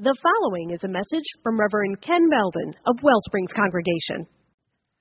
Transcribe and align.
The 0.00 0.16
following 0.16 0.70
is 0.70 0.80
a 0.82 0.88
message 0.88 1.28
from 1.42 1.60
Reverend 1.60 2.00
Ken 2.00 2.24
Beldon 2.30 2.72
of 2.86 2.96
Wellsprings 3.02 3.52
Congregation. 3.52 4.24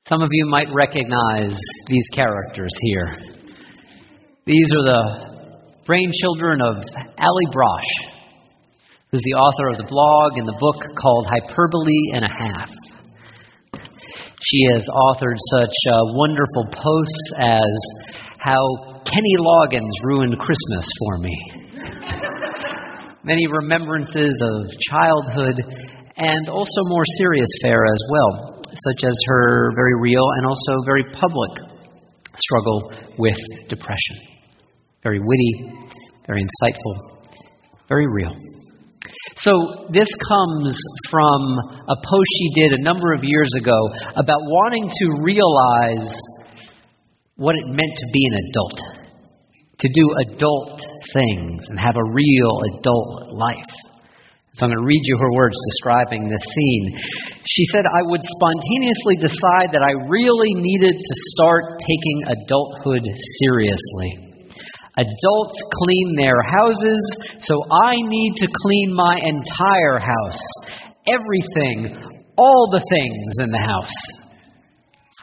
Some 0.06 0.22
of 0.22 0.28
you 0.30 0.46
might 0.46 0.68
recognize 0.76 1.56
these 1.88 2.04
characters 2.12 2.76
here. 2.82 3.16
These 4.46 4.70
are 4.76 4.84
the 4.92 5.04
brainchildren 5.88 6.60
of 6.60 6.84
Allie 7.16 7.52
Brosh, 7.56 8.12
who's 9.10 9.24
the 9.24 9.40
author 9.40 9.70
of 9.72 9.78
the 9.78 9.88
blog 9.88 10.36
and 10.36 10.46
the 10.46 10.60
book 10.60 10.84
called 11.00 11.28
Hyperbole 11.32 12.12
and 12.12 12.26
a 12.26 12.34
Half. 12.36 12.70
She 13.80 14.68
has 14.74 14.84
authored 15.08 15.40
such 15.56 15.76
uh, 15.96 15.96
wonderful 16.20 16.66
posts 16.76 17.32
as 17.40 17.72
How 18.38 18.68
Kenny 19.08 19.36
Loggins 19.40 19.96
Ruined 20.04 20.38
Christmas 20.38 20.92
for 21.00 21.18
Me 21.20 22.26
many 23.24 23.48
remembrances 23.48 24.42
of 24.42 24.70
childhood, 24.90 25.56
and 26.18 26.50
also 26.50 26.82
more 26.86 27.04
serious 27.18 27.50
fare 27.62 27.86
as 27.86 28.02
well, 28.12 28.62
such 28.74 29.04
as 29.04 29.16
her 29.28 29.72
very 29.76 29.96
real 30.02 30.26
and 30.38 30.46
also 30.46 30.74
very 30.86 31.04
public 31.14 31.52
struggle 32.36 32.94
with 33.18 33.38
depression. 33.68 34.18
Very 35.04 35.20
witty, 35.20 35.74
very 36.28 36.44
insightful, 36.44 37.20
very 37.88 38.06
real. 38.12 38.36
So, 39.38 39.52
this 39.92 40.08
comes 40.28 40.78
from 41.10 41.42
a 41.88 41.96
post 41.96 42.30
she 42.38 42.62
did 42.62 42.74
a 42.74 42.84
number 42.84 43.14
of 43.14 43.24
years 43.24 43.50
ago 43.58 43.78
about 44.16 44.40
wanting 44.42 44.90
to 44.90 45.24
realize 45.24 46.14
what 47.36 47.56
it 47.56 47.66
meant 47.68 47.94
to 47.98 48.08
be 48.12 48.28
an 48.32 48.50
adult 48.50 48.99
to 49.80 49.88
do 49.88 50.06
adult 50.28 50.82
things 51.14 51.64
and 51.70 51.80
have 51.80 51.96
a 51.96 52.12
real 52.12 52.54
adult 52.76 53.32
life. 53.34 53.74
So 54.56 54.66
I'm 54.66 54.72
going 54.76 54.82
to 54.82 54.86
read 54.86 55.02
you 55.04 55.18
her 55.18 55.32
words 55.34 55.56
describing 55.72 56.28
this 56.28 56.44
scene. 56.44 56.86
She 57.46 57.64
said, 57.72 57.86
I 57.86 58.04
would 58.04 58.20
spontaneously 58.20 59.16
decide 59.24 59.72
that 59.72 59.86
I 59.86 59.94
really 60.10 60.52
needed 60.56 60.96
to 61.00 61.16
start 61.32 61.80
taking 61.80 62.18
adulthood 62.28 63.08
seriously. 63.40 64.36
Adults 64.98 65.58
clean 65.86 66.16
their 66.18 66.44
houses, 66.44 67.00
so 67.40 67.56
I 67.72 67.96
need 67.96 68.34
to 68.36 68.48
clean 68.64 68.94
my 68.94 69.16
entire 69.24 70.00
house. 70.00 70.44
Everything, 71.08 71.96
all 72.36 72.68
the 72.72 72.84
things 72.84 73.34
in 73.40 73.52
the 73.52 73.64
house. 73.64 73.96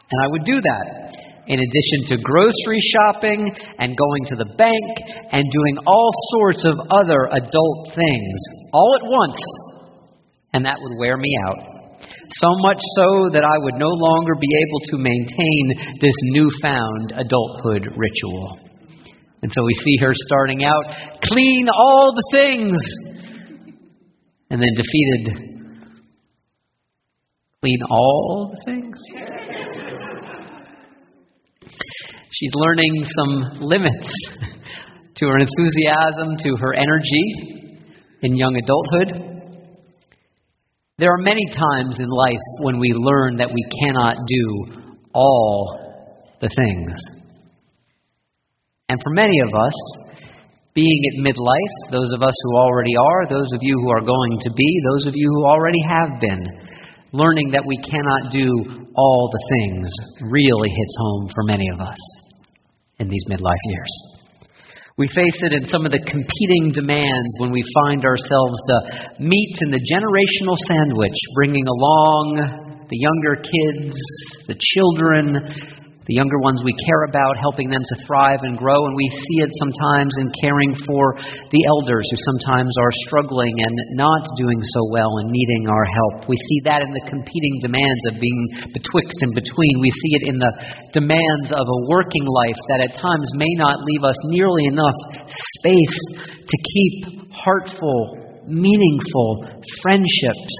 And 0.09 0.23
I 0.23 0.27
would 0.31 0.45
do 0.45 0.61
that 0.61 1.26
in 1.47 1.59
addition 1.59 1.99
to 2.07 2.23
grocery 2.23 2.79
shopping 2.93 3.51
and 3.79 3.97
going 3.97 4.23
to 4.27 4.35
the 4.35 4.53
bank 4.57 4.91
and 5.31 5.43
doing 5.51 5.77
all 5.85 6.11
sorts 6.35 6.65
of 6.65 6.75
other 6.91 7.27
adult 7.31 7.95
things 7.95 8.39
all 8.73 8.95
at 8.99 9.09
once, 9.09 9.39
and 10.53 10.65
that 10.65 10.77
would 10.79 10.99
wear 10.99 11.17
me 11.17 11.31
out. 11.47 11.77
So 12.29 12.49
much 12.59 12.79
so 12.99 13.29
that 13.33 13.43
I 13.43 13.57
would 13.57 13.75
no 13.75 13.87
longer 13.87 14.33
be 14.39 14.51
able 14.51 14.81
to 14.91 14.97
maintain 14.97 15.95
this 15.99 16.15
newfound 16.35 17.13
adulthood 17.15 17.87
ritual. 17.95 18.59
And 19.41 19.51
so 19.51 19.63
we 19.63 19.73
see 19.73 19.97
her 20.01 20.11
starting 20.13 20.65
out, 20.65 20.83
clean 21.23 21.67
all 21.73 22.13
the 22.13 22.23
things, 22.31 22.77
and 24.49 24.61
then 24.61 24.73
defeated, 24.75 25.23
clean 27.61 27.79
all 27.89 28.53
the 28.53 28.71
things. 28.71 29.86
She's 32.39 32.51
learning 32.53 33.03
some 33.17 33.61
limits 33.61 34.13
to 35.15 35.25
her 35.25 35.39
enthusiasm, 35.39 36.37
to 36.37 36.55
her 36.61 36.73
energy 36.75 37.73
in 38.21 38.35
young 38.35 38.55
adulthood. 38.55 39.49
There 40.99 41.11
are 41.11 41.17
many 41.17 41.45
times 41.47 41.99
in 41.99 42.07
life 42.07 42.45
when 42.59 42.77
we 42.77 42.93
learn 42.93 43.37
that 43.37 43.49
we 43.51 43.65
cannot 43.81 44.17
do 44.27 44.93
all 45.15 45.79
the 46.39 46.49
things. 46.55 46.93
And 48.89 48.99
for 49.03 49.13
many 49.13 49.39
of 49.47 49.55
us, 49.55 49.73
being 50.75 51.01
at 51.09 51.25
midlife, 51.25 51.91
those 51.91 52.13
of 52.13 52.21
us 52.21 52.35
who 52.43 52.57
already 52.57 52.95
are, 52.97 53.25
those 53.29 53.51
of 53.51 53.61
you 53.63 53.79
who 53.81 53.89
are 53.89 54.05
going 54.05 54.37
to 54.41 54.51
be, 54.55 54.81
those 54.85 55.07
of 55.07 55.13
you 55.15 55.27
who 55.27 55.45
already 55.47 55.81
have 55.89 56.21
been, 56.21 56.43
learning 57.13 57.49
that 57.49 57.65
we 57.65 57.77
cannot 57.77 58.31
do 58.31 58.85
all 58.95 59.29
the 59.33 59.57
things 59.57 59.89
really 60.29 60.69
hits 60.69 60.95
home 60.99 61.29
for 61.33 61.43
many 61.43 61.65
of 61.73 61.81
us 61.81 62.26
in 62.99 63.09
these 63.09 63.25
midlife 63.29 63.63
years. 63.65 64.17
We 64.97 65.07
face 65.07 65.43
it 65.43 65.53
in 65.53 65.69
some 65.69 65.85
of 65.85 65.91
the 65.91 66.01
competing 66.01 66.73
demands 66.73 67.29
when 67.37 67.51
we 67.51 67.61
find 67.85 68.03
ourselves 68.03 68.57
the 68.65 69.19
meat 69.19 69.55
in 69.61 69.69
the 69.69 69.83
generational 69.85 70.57
sandwich, 70.65 71.13
bringing 71.35 71.67
along 71.67 72.41
the 72.89 72.97
younger 72.97 73.37
kids, 73.37 73.93
the 74.47 74.57
children, 74.57 75.76
the 76.07 76.15
younger 76.15 76.39
ones 76.39 76.63
we 76.63 76.71
care 76.87 77.03
about, 77.11 77.35
helping 77.35 77.67
them 77.67 77.83
to 77.83 77.95
thrive 78.07 78.39
and 78.47 78.55
grow. 78.55 78.87
And 78.87 78.95
we 78.95 79.07
see 79.11 79.43
it 79.43 79.51
sometimes 79.59 80.15
in 80.23 80.31
caring 80.39 80.71
for 80.87 81.19
the 81.51 81.63
elders 81.67 82.07
who 82.07 82.19
sometimes 82.31 82.71
are 82.79 82.93
struggling 83.07 83.51
and 83.59 83.75
not 83.99 84.23
doing 84.39 84.63
so 84.63 84.87
well 84.87 85.19
and 85.19 85.27
needing 85.27 85.67
our 85.67 85.83
help. 85.83 86.31
We 86.31 86.39
see 86.39 86.59
that 86.63 86.79
in 86.79 86.95
the 86.95 87.05
competing 87.11 87.59
demands 87.59 88.03
of 88.07 88.23
being 88.23 88.71
betwixt 88.71 89.19
and 89.27 89.35
between. 89.35 89.83
We 89.83 89.91
see 89.91 90.13
it 90.23 90.25
in 90.31 90.37
the 90.39 90.53
demands 90.95 91.51
of 91.51 91.67
a 91.67 91.79
working 91.91 92.23
life 92.23 92.59
that 92.71 92.87
at 92.87 92.95
times 92.95 93.27
may 93.35 93.51
not 93.59 93.83
leave 93.83 94.03
us 94.07 94.17
nearly 94.31 94.71
enough 94.71 94.95
space 95.59 95.99
to 96.23 96.57
keep 96.71 96.95
heartful, 97.35 98.47
meaningful 98.47 99.43
friendships 99.83 100.55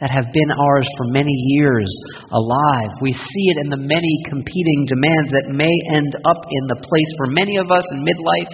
that 0.00 0.10
have 0.10 0.28
been 0.32 0.50
ours 0.50 0.88
for 0.98 1.06
many 1.08 1.32
years 1.56 1.88
alive. 2.30 2.90
We 3.00 3.12
see 3.12 3.46
it 3.56 3.64
in 3.64 3.70
the 3.70 3.80
many 3.80 4.20
competing 4.28 4.84
demands 4.84 5.30
that 5.32 5.48
may 5.48 5.72
end 5.88 6.12
up 6.24 6.44
in 6.50 6.64
the 6.68 6.76
place 6.84 7.12
for 7.16 7.26
many 7.32 7.56
of 7.56 7.70
us 7.70 7.84
in 7.92 8.04
midlife 8.04 8.52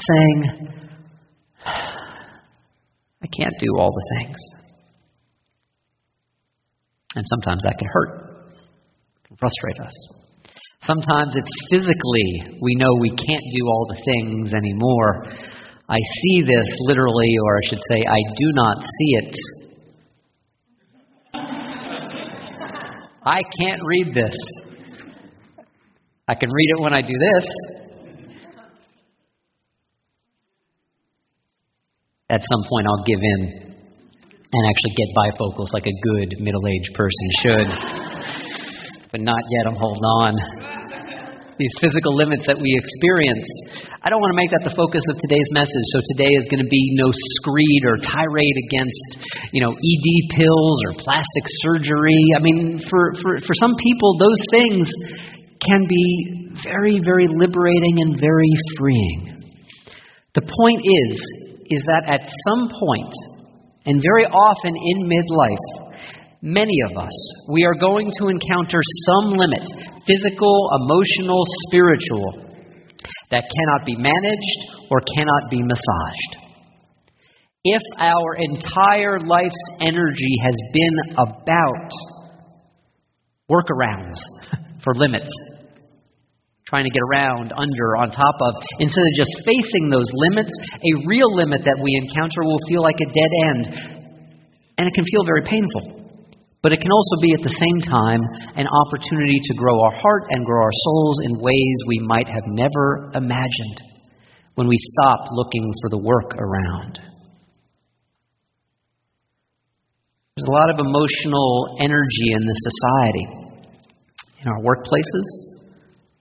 saying, 0.00 0.38
I 3.22 3.26
can't 3.28 3.54
do 3.60 3.68
all 3.76 3.92
the 3.92 4.06
things. 4.18 4.38
And 7.14 7.24
sometimes 7.28 7.62
that 7.64 7.76
can 7.76 7.88
hurt, 7.92 8.56
can 9.28 9.36
frustrate 9.36 9.78
us. 9.78 9.92
Sometimes 10.80 11.36
it's 11.36 11.52
physically, 11.70 12.58
we 12.60 12.74
know 12.76 12.88
we 12.98 13.10
can't 13.10 13.44
do 13.54 13.66
all 13.66 13.86
the 13.88 14.00
things 14.02 14.54
anymore. 14.54 15.24
I 15.88 15.98
see 16.24 16.42
this 16.42 16.66
literally, 16.80 17.30
or 17.44 17.56
I 17.56 17.68
should 17.68 17.82
say, 17.90 18.02
I 18.08 18.18
do 18.34 18.48
not 18.54 18.78
see 18.80 19.10
it 19.20 19.36
I 23.24 23.40
can't 23.60 23.80
read 23.84 24.14
this. 24.14 24.36
I 26.26 26.34
can 26.34 26.50
read 26.50 26.68
it 26.76 26.82
when 26.82 26.92
I 26.92 27.02
do 27.02 27.12
this. 27.12 27.46
At 32.28 32.40
some 32.40 32.62
point, 32.68 32.86
I'll 32.86 33.04
give 33.04 33.20
in 33.20 33.72
and 34.52 34.66
actually 34.68 34.94
get 34.96 35.06
bifocals 35.16 35.72
like 35.72 35.86
a 35.86 35.96
good 36.02 36.40
middle 36.40 36.66
aged 36.66 36.94
person 36.94 37.28
should. 37.42 37.68
but 39.12 39.20
not 39.20 39.42
yet, 39.50 39.66
I'm 39.66 39.76
holding 39.76 40.02
on 40.02 40.34
these 41.58 41.72
physical 41.80 42.16
limits 42.16 42.46
that 42.46 42.58
we 42.58 42.74
experience. 42.76 43.46
I 44.02 44.10
don't 44.10 44.18
want 44.18 44.34
to 44.34 44.40
make 44.42 44.50
that 44.50 44.66
the 44.66 44.74
focus 44.74 45.06
of 45.14 45.22
today's 45.22 45.46
message. 45.54 45.86
So 45.94 46.02
today 46.10 46.34
is 46.34 46.50
going 46.50 46.58
to 46.58 46.66
be 46.66 46.82
no 46.98 47.06
screed 47.14 47.82
or 47.86 48.02
tirade 48.02 48.58
against, 48.66 49.22
you 49.54 49.62
know, 49.62 49.70
ED 49.78 50.08
pills 50.34 50.76
or 50.90 50.98
plastic 50.98 51.46
surgery. 51.62 52.18
I 52.34 52.42
mean, 52.42 52.82
for, 52.90 53.14
for, 53.22 53.38
for 53.46 53.54
some 53.54 53.78
people, 53.78 54.18
those 54.18 54.42
things 54.50 54.90
can 55.62 55.86
be 55.86 56.50
very, 56.66 56.98
very 56.98 57.30
liberating 57.30 58.02
and 58.02 58.18
very 58.18 58.52
freeing. 58.74 59.54
The 60.34 60.50
point 60.50 60.82
is, 60.82 61.14
is 61.70 61.86
that 61.86 62.02
at 62.10 62.26
some 62.26 62.74
point, 62.74 63.14
and 63.86 64.02
very 64.02 64.26
often 64.26 64.74
in 64.74 65.06
midlife, 65.06 65.82
Many 66.44 66.74
of 66.90 66.98
us, 66.98 67.14
we 67.52 67.62
are 67.64 67.78
going 67.78 68.10
to 68.18 68.26
encounter 68.26 68.80
some 69.06 69.38
limit, 69.38 69.62
physical, 70.04 70.70
emotional, 70.82 71.40
spiritual, 71.68 72.51
that 73.32 73.48
cannot 73.48 73.84
be 73.84 73.96
managed 73.96 74.60
or 74.90 75.00
cannot 75.16 75.50
be 75.50 75.62
massaged. 75.62 76.32
If 77.64 77.82
our 77.98 78.36
entire 78.36 79.18
life's 79.20 79.64
energy 79.80 80.34
has 80.44 80.56
been 80.72 81.16
about 81.16 81.90
workarounds 83.50 84.20
for 84.84 84.94
limits, 84.94 85.30
trying 86.66 86.84
to 86.84 86.90
get 86.90 87.02
around, 87.10 87.52
under, 87.56 87.96
on 87.96 88.10
top 88.10 88.34
of, 88.40 88.62
instead 88.78 89.04
of 89.04 89.14
just 89.16 89.30
facing 89.44 89.88
those 89.88 90.08
limits, 90.12 90.52
a 90.74 91.06
real 91.06 91.34
limit 91.34 91.62
that 91.64 91.78
we 91.82 92.00
encounter 92.04 92.42
will 92.44 92.60
feel 92.68 92.82
like 92.82 92.96
a 93.00 93.06
dead 93.06 93.32
end, 93.48 93.64
and 94.76 94.88
it 94.88 94.94
can 94.94 95.04
feel 95.04 95.24
very 95.24 95.42
painful. 95.42 96.01
But 96.62 96.72
it 96.72 96.80
can 96.80 96.92
also 96.92 97.20
be 97.20 97.34
at 97.34 97.42
the 97.42 97.58
same 97.58 97.80
time 97.82 98.22
an 98.54 98.70
opportunity 98.70 99.40
to 99.42 99.54
grow 99.58 99.82
our 99.82 99.90
heart 99.98 100.30
and 100.30 100.46
grow 100.46 100.62
our 100.62 100.76
souls 100.86 101.18
in 101.26 101.42
ways 101.42 101.76
we 101.88 101.98
might 101.98 102.28
have 102.28 102.46
never 102.46 103.10
imagined 103.14 103.82
when 104.54 104.68
we 104.68 104.76
stop 104.78 105.26
looking 105.32 105.72
for 105.82 105.90
the 105.90 105.98
work 105.98 106.34
around. 106.38 107.00
There's 110.36 110.48
a 110.48 110.52
lot 110.52 110.70
of 110.70 110.78
emotional 110.78 111.76
energy 111.80 112.32
in 112.32 112.46
this 112.46 112.62
society, 112.62 113.26
in 114.40 114.48
our 114.48 114.60
workplaces, 114.62 115.28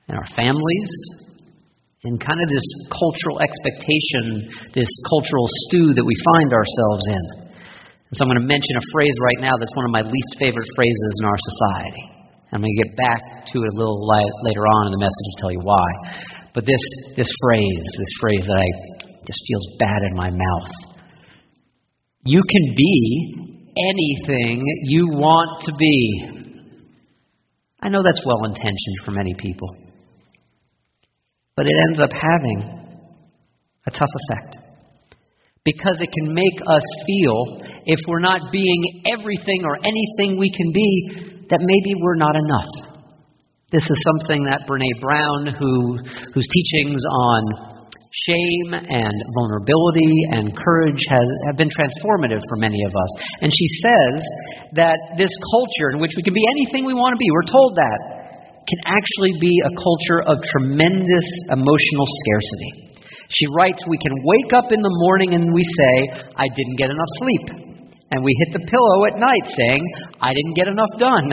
in 0.09 0.15
our 0.15 0.25
families, 0.35 0.91
in 2.03 2.17
kind 2.17 2.41
of 2.41 2.49
this 2.49 2.65
cultural 2.89 3.39
expectation, 3.39 4.49
this 4.73 4.89
cultural 5.07 5.45
stew 5.47 5.93
that 5.93 6.03
we 6.03 6.15
find 6.33 6.51
ourselves 6.51 7.05
in. 7.07 7.40
And 8.11 8.13
so 8.19 8.27
I'm 8.27 8.29
going 8.29 8.43
to 8.43 8.49
mention 8.51 8.75
a 8.75 8.85
phrase 8.91 9.15
right 9.23 9.39
now 9.39 9.55
that's 9.55 9.71
one 9.79 9.87
of 9.87 9.93
my 9.95 10.03
least 10.03 10.31
favorite 10.35 10.67
phrases 10.75 11.11
in 11.19 11.25
our 11.25 11.39
society. 11.39 12.05
I'm 12.51 12.59
going 12.59 12.75
to 12.75 12.83
get 12.83 12.91
back 12.99 13.47
to 13.47 13.57
it 13.63 13.69
a 13.71 13.75
little 13.79 14.03
later 14.43 14.67
on 14.67 14.87
in 14.87 14.91
the 14.91 14.99
message 14.99 15.27
to 15.31 15.37
tell 15.39 15.51
you 15.55 15.63
why. 15.63 15.87
But 16.51 16.67
this, 16.67 16.83
this 17.15 17.31
phrase, 17.39 17.87
this 17.95 18.13
phrase 18.19 18.43
that 18.43 18.59
I 18.59 18.67
just 19.23 19.39
feels 19.47 19.65
bad 19.79 20.03
in 20.11 20.13
my 20.19 20.29
mouth. 20.29 20.71
You 22.27 22.43
can 22.43 22.75
be 22.75 22.95
anything 23.79 24.59
you 24.91 25.07
want 25.15 25.63
to 25.63 25.73
be. 25.79 26.51
I 27.79 27.87
know 27.87 28.03
that's 28.03 28.21
well 28.27 28.43
intentioned 28.43 28.99
for 29.05 29.11
many 29.11 29.33
people 29.39 29.71
but 31.61 31.67
it 31.67 31.73
ends 31.87 31.99
up 31.99 32.09
having 32.11 32.59
a 33.85 33.91
tough 33.91 34.09
effect. 34.27 34.57
Because 35.63 36.01
it 36.01 36.09
can 36.11 36.33
make 36.33 36.57
us 36.65 36.85
feel, 37.05 37.61
if 37.85 37.99
we're 38.07 38.19
not 38.19 38.51
being 38.51 39.03
everything 39.13 39.61
or 39.63 39.77
anything 39.77 40.39
we 40.39 40.49
can 40.49 40.73
be, 40.73 41.45
that 41.49 41.61
maybe 41.61 41.93
we're 42.01 42.17
not 42.17 42.35
enough. 42.35 42.71
This 43.71 43.85
is 43.85 43.97
something 44.09 44.43
that 44.49 44.65
Brene 44.67 44.99
Brown, 44.99 45.53
who, 45.53 46.01
whose 46.33 46.47
teachings 46.49 46.99
on 47.05 47.41
shame 48.11 48.73
and 48.73 49.15
vulnerability 49.39 50.11
and 50.33 50.51
courage 50.51 50.99
has, 51.07 51.27
have 51.47 51.55
been 51.55 51.69
transformative 51.69 52.41
for 52.49 52.57
many 52.57 52.81
of 52.83 52.91
us. 52.91 53.11
And 53.39 53.53
she 53.53 53.67
says 53.85 54.19
that 54.75 54.97
this 55.15 55.31
culture 55.53 55.93
in 55.93 56.01
which 56.01 56.11
we 56.17 56.23
can 56.23 56.33
be 56.33 56.43
anything 56.51 56.83
we 56.89 56.97
want 56.97 57.13
to 57.13 57.21
be, 57.21 57.29
we're 57.31 57.47
told 57.47 57.77
that, 57.77 57.99
can 58.67 58.81
actually 58.89 59.37
be 59.39 59.55
a 59.63 59.71
culture 59.77 60.21
of 60.25 60.41
tremendous 60.57 61.27
emotional 61.53 62.07
scarcity. 62.25 62.90
She 63.31 63.47
writes, 63.55 63.81
We 63.87 63.97
can 63.97 64.11
wake 64.23 64.53
up 64.53 64.71
in 64.71 64.81
the 64.81 64.95
morning 65.07 65.33
and 65.33 65.53
we 65.53 65.63
say, 65.63 66.27
I 66.35 66.47
didn't 66.47 66.77
get 66.77 66.91
enough 66.91 67.11
sleep. 67.23 67.71
And 68.11 68.23
we 68.23 68.35
hit 68.43 68.59
the 68.59 68.67
pillow 68.67 69.05
at 69.07 69.19
night 69.19 69.47
saying, 69.55 69.83
I 70.21 70.33
didn't 70.33 70.55
get 70.55 70.67
enough 70.67 70.91
done. 70.99 71.31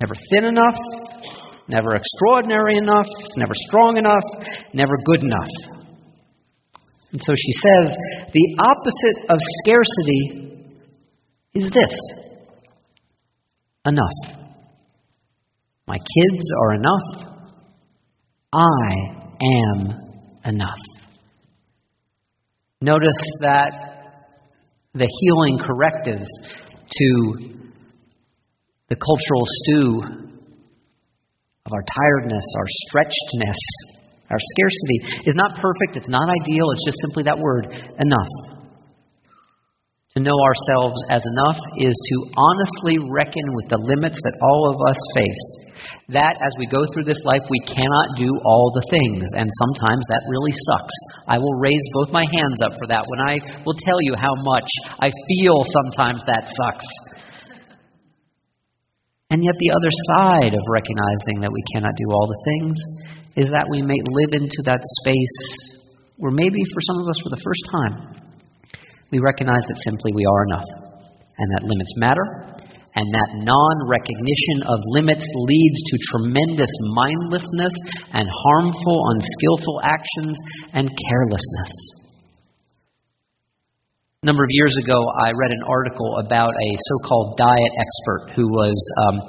Never 0.00 0.14
thin 0.30 0.44
enough, 0.44 0.78
never 1.68 1.94
extraordinary 1.94 2.76
enough, 2.78 3.06
never 3.36 3.52
strong 3.68 3.96
enough, 3.96 4.22
never 4.72 4.94
good 5.04 5.22
enough. 5.22 5.78
And 7.12 7.20
so 7.22 7.32
she 7.34 7.52
says, 7.52 7.96
the 8.32 8.56
opposite 8.58 9.30
of 9.30 9.38
scarcity 9.62 10.48
is 11.54 11.70
this 11.72 11.94
enough. 13.86 14.38
My 15.86 15.96
kids 15.96 16.44
are 16.62 16.74
enough. 16.74 17.34
I 18.52 19.18
am 19.42 20.07
enough. 20.44 20.78
Notice 22.80 23.20
that 23.40 23.72
the 24.94 25.08
healing 25.20 25.58
corrective 25.58 26.22
to 26.90 27.58
the 28.88 28.96
cultural 28.96 29.44
stew 29.44 30.02
of 31.66 31.72
our 31.72 31.84
tiredness, 31.84 32.44
our 32.56 32.68
stretchedness, 32.88 33.58
our 34.30 34.38
scarcity 34.38 35.28
is 35.28 35.34
not 35.34 35.56
perfect, 35.56 35.96
it's 35.96 36.08
not 36.08 36.28
ideal, 36.28 36.70
it's 36.72 36.84
just 36.84 36.98
simply 37.06 37.24
that 37.24 37.38
word, 37.38 37.66
enough. 37.66 38.32
To 40.16 40.20
know 40.20 40.34
ourselves 40.34 40.96
as 41.10 41.22
enough 41.26 41.60
is 41.76 41.92
to 41.92 42.16
honestly 42.36 42.96
reckon 43.10 43.44
with 43.54 43.68
the 43.68 43.78
limits 43.78 44.18
that 44.22 44.36
all 44.40 44.70
of 44.70 44.76
us 44.88 45.00
face 45.14 45.67
that 46.08 46.40
as 46.40 46.56
we 46.56 46.64
go 46.64 46.80
through 46.88 47.04
this 47.04 47.20
life, 47.28 47.44
we 47.52 47.60
cannot 47.68 48.16
do 48.16 48.32
all 48.48 48.72
the 48.72 48.86
things, 48.88 49.28
and 49.36 49.44
sometimes 49.44 50.00
that 50.08 50.24
really 50.24 50.56
sucks. 50.72 50.96
I 51.28 51.36
will 51.36 51.60
raise 51.60 51.84
both 51.92 52.08
my 52.08 52.24
hands 52.32 52.64
up 52.64 52.72
for 52.80 52.88
that 52.88 53.04
when 53.04 53.20
I 53.20 53.36
will 53.68 53.76
tell 53.76 54.00
you 54.00 54.16
how 54.16 54.32
much 54.40 54.68
I 55.04 55.12
feel 55.12 55.60
sometimes 55.68 56.24
that 56.24 56.48
sucks. 56.48 56.88
And 59.28 59.44
yet, 59.44 59.52
the 59.60 59.76
other 59.76 59.92
side 60.08 60.56
of 60.56 60.64
recognizing 60.72 61.44
that 61.44 61.52
we 61.52 61.60
cannot 61.76 61.92
do 61.92 62.08
all 62.08 62.24
the 62.24 62.42
things 62.56 62.76
is 63.36 63.52
that 63.52 63.68
we 63.68 63.84
may 63.84 64.00
live 64.00 64.32
into 64.32 64.64
that 64.64 64.80
space 65.04 65.76
where 66.16 66.32
maybe 66.32 66.64
for 66.72 66.80
some 66.88 67.04
of 67.04 67.06
us 67.06 67.20
for 67.20 67.28
the 67.36 67.44
first 67.44 67.64
time, 67.68 67.94
we 69.12 69.20
recognize 69.20 69.62
that 69.68 69.76
simply 69.84 70.16
we 70.16 70.24
are 70.24 70.42
enough 70.48 70.68
and 71.36 71.48
that 71.52 71.68
limits 71.68 71.92
matter 72.00 72.57
and 72.98 73.14
that 73.14 73.30
non 73.46 73.86
recognition 73.86 74.66
of 74.66 74.82
limits 74.90 75.22
leads 75.22 75.78
to 75.86 76.04
tremendous 76.10 76.70
mindlessness 76.98 77.74
and 78.10 78.26
harmful, 78.26 78.98
unskillful 79.14 79.78
actions 79.86 80.34
and 80.74 80.90
carelessness. 80.90 81.72
A 84.22 84.26
number 84.26 84.42
of 84.42 84.50
years 84.50 84.74
ago, 84.82 84.98
I 85.22 85.30
read 85.30 85.52
an 85.52 85.62
article 85.62 86.18
about 86.18 86.50
a 86.50 86.70
so 86.74 87.08
called 87.08 87.38
diet 87.38 87.72
expert 87.78 88.34
who 88.34 88.50
was 88.50 88.74
um, 89.06 89.22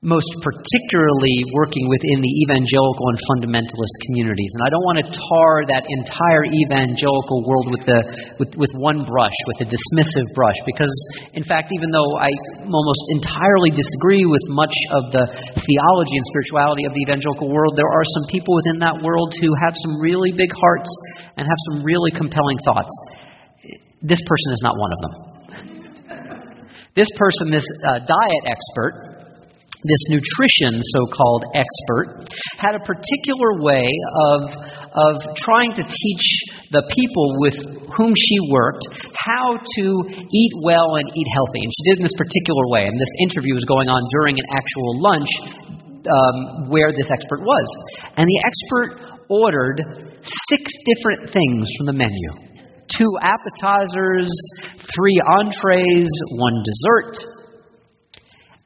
most 0.00 0.32
particularly 0.40 1.44
working 1.52 1.84
within 1.92 2.24
the 2.24 2.32
evangelical 2.48 3.12
and 3.12 3.20
fundamentalist 3.28 3.94
communities. 4.08 4.48
And 4.56 4.64
I 4.64 4.72
don't 4.72 4.80
want 4.88 4.96
to 5.04 5.06
tar 5.12 5.68
that 5.68 5.84
entire 5.84 6.48
evangelical 6.48 7.44
world 7.44 7.68
with, 7.68 7.84
the, 7.84 8.00
with, 8.40 8.56
with 8.56 8.72
one 8.80 9.04
brush, 9.04 9.36
with 9.52 9.60
a 9.60 9.68
dismissive 9.68 10.24
brush, 10.32 10.56
because, 10.64 10.88
in 11.36 11.44
fact, 11.44 11.68
even 11.76 11.92
though 11.92 12.16
I 12.16 12.32
almost 12.64 13.04
entirely 13.12 13.76
disagree 13.76 14.24
with 14.24 14.40
much 14.48 14.72
of 14.88 15.12
the 15.12 15.24
theology 15.36 16.16
and 16.16 16.26
spirituality 16.32 16.88
of 16.88 16.96
the 16.96 17.04
evangelical 17.04 17.52
world, 17.52 17.76
there 17.76 17.92
are 17.92 18.06
some 18.16 18.24
people 18.32 18.56
within 18.56 18.80
that 18.80 19.04
world 19.04 19.36
who 19.36 19.52
have 19.60 19.76
some 19.84 20.00
really 20.00 20.32
big 20.32 20.48
hearts 20.48 20.88
and 21.36 21.44
have 21.44 21.60
some 21.76 21.84
really 21.84 22.08
compelling 22.16 22.56
thoughts. 22.64 22.92
This 24.00 24.24
person 24.24 24.48
is 24.56 24.64
not 24.64 24.80
one 24.80 24.92
of 24.96 25.00
them. 25.04 25.14
This 26.96 27.12
person, 27.20 27.52
this 27.52 27.68
uh, 27.84 28.00
diet 28.00 28.44
expert, 28.48 29.09
this 29.84 30.02
nutrition 30.12 30.76
so 30.76 31.00
called 31.08 31.44
expert 31.56 32.28
had 32.60 32.76
a 32.76 32.82
particular 32.84 33.64
way 33.64 33.84
of, 34.28 34.40
of 34.92 35.14
trying 35.40 35.72
to 35.72 35.84
teach 35.84 36.26
the 36.68 36.84
people 36.92 37.40
with 37.40 37.56
whom 37.96 38.12
she 38.12 38.36
worked 38.52 38.84
how 39.16 39.56
to 39.56 39.86
eat 40.12 40.52
well 40.64 40.96
and 40.96 41.08
eat 41.08 41.28
healthy. 41.32 41.64
And 41.64 41.72
she 41.72 41.82
did 41.88 41.92
it 41.96 41.98
in 42.00 42.04
this 42.04 42.18
particular 42.20 42.64
way. 42.68 42.84
And 42.84 43.00
this 43.00 43.14
interview 43.24 43.54
was 43.56 43.64
going 43.64 43.88
on 43.88 44.04
during 44.20 44.36
an 44.36 44.48
actual 44.52 45.00
lunch 45.00 45.32
um, 46.04 46.68
where 46.68 46.92
this 46.92 47.10
expert 47.10 47.40
was. 47.40 47.66
And 48.16 48.28
the 48.28 48.40
expert 48.44 49.24
ordered 49.28 49.80
six 50.48 50.64
different 50.84 51.32
things 51.32 51.68
from 51.78 51.86
the 51.86 51.96
menu 51.96 52.50
two 52.98 53.14
appetizers, 53.22 54.28
three 54.94 55.22
entrees, 55.38 56.10
one 56.34 56.58
dessert 56.66 57.39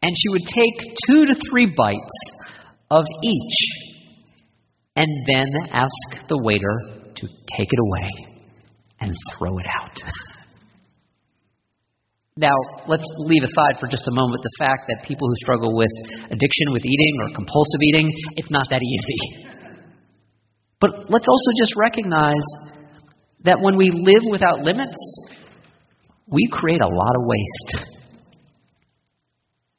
and 0.04 0.12
she 0.14 0.28
would 0.28 0.44
take 0.44 0.76
two 1.08 1.24
to 1.24 1.34
three 1.48 1.64
bites 1.64 2.18
of 2.90 3.06
each 3.24 3.56
and 4.96 5.08
then 5.26 5.46
ask 5.72 6.28
the 6.28 6.38
waiter 6.42 6.76
to 7.16 7.26
take 7.56 7.72
it 7.72 7.78
away 7.80 8.10
and 9.00 9.14
throw 9.32 9.56
it 9.56 9.64
out. 9.80 9.96
now, 12.36 12.52
let's 12.86 13.10
leave 13.16 13.44
aside 13.44 13.80
for 13.80 13.86
just 13.86 14.06
a 14.06 14.12
moment 14.12 14.42
the 14.42 14.52
fact 14.58 14.82
that 14.88 15.04
people 15.08 15.26
who 15.26 15.36
struggle 15.36 15.74
with 15.74 15.88
addiction 16.26 16.72
with 16.72 16.84
eating 16.84 17.14
or 17.22 17.30
compulsive 17.34 17.80
eating, 17.88 18.12
it's 18.36 18.50
not 18.50 18.68
that 18.70 18.82
easy. 18.82 19.56
But 20.80 20.90
let's 21.08 21.26
also 21.26 21.50
just 21.56 21.72
recognize 21.78 22.42
that 23.44 23.58
when 23.58 23.76
we 23.78 23.90
live 23.90 24.22
without 24.30 24.64
limits, 24.64 24.98
we 26.26 26.46
create 26.52 26.82
a 26.82 26.86
lot 26.86 27.16
of 27.16 27.22
waste. 27.24 28.03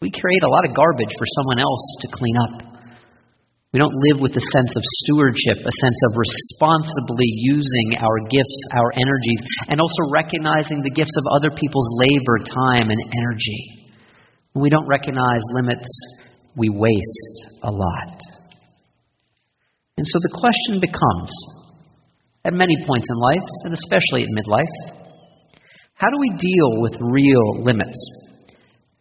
We 0.05 0.13
create 0.13 0.45
a 0.45 0.53
lot 0.53 0.69
of 0.69 0.77
garbage 0.77 1.09
for 1.17 1.25
someone 1.41 1.57
else 1.57 1.81
to 2.05 2.07
clean 2.13 2.37
up. 2.37 2.77
We 3.73 3.81
don't 3.81 3.97
live 4.05 4.21
with 4.21 4.37
a 4.37 4.49
sense 4.53 4.77
of 4.77 4.83
stewardship, 5.01 5.65
a 5.65 5.77
sense 5.81 5.99
of 6.05 6.13
responsibly 6.13 7.25
using 7.25 7.97
our 7.97 8.21
gifts, 8.29 8.59
our 8.77 8.93
energies, 8.93 9.41
and 9.65 9.81
also 9.81 10.13
recognizing 10.13 10.85
the 10.85 10.93
gifts 10.93 11.17
of 11.17 11.33
other 11.33 11.49
people's 11.49 11.89
labor, 11.97 12.37
time, 12.45 12.93
and 12.93 13.01
energy. 13.17 13.89
When 14.53 14.61
we 14.61 14.69
don't 14.69 14.85
recognize 14.85 15.41
limits, 15.57 15.89
we 16.55 16.69
waste 16.69 17.37
a 17.63 17.71
lot. 17.71 18.21
And 19.97 20.05
so 20.05 20.19
the 20.21 20.37
question 20.37 20.85
becomes 20.85 21.33
at 22.45 22.53
many 22.53 22.77
points 22.85 23.09
in 23.09 23.17
life, 23.17 23.49
and 23.65 23.73
especially 23.73 24.21
at 24.21 24.29
midlife, 24.29 25.01
how 25.95 26.11
do 26.13 26.17
we 26.21 26.29
deal 26.37 26.81
with 26.85 26.93
real 27.01 27.63
limits? 27.65 28.24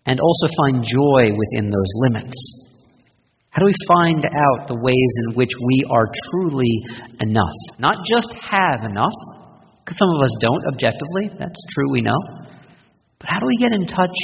And 0.06 0.20
also 0.20 0.46
find 0.56 0.84
joy 0.84 1.37
within 1.37 1.70
those 1.70 1.92
limits? 1.96 2.64
How 3.54 3.61
do 3.61 3.66
we 3.66 3.87
find 3.87 4.25
out 4.26 4.66
the 4.66 4.75
ways 4.75 5.12
in 5.28 5.37
which 5.37 5.52
we 5.64 5.87
are 5.88 6.11
truly 6.30 6.82
enough? 7.20 7.54
Not 7.78 8.04
just 8.04 8.34
have 8.42 8.82
enough, 8.82 9.14
because 9.78 9.96
some 9.96 10.11
of 10.16 10.23
us 10.23 10.34
don't 10.40 10.66
objectively, 10.66 11.30
that's 11.38 11.62
true, 11.70 11.92
we 11.92 12.00
know. 12.00 12.18
But 13.20 13.28
how 13.30 13.38
do 13.38 13.46
we 13.46 13.56
get 13.56 13.73
in 13.73 13.87
touch 13.87 14.18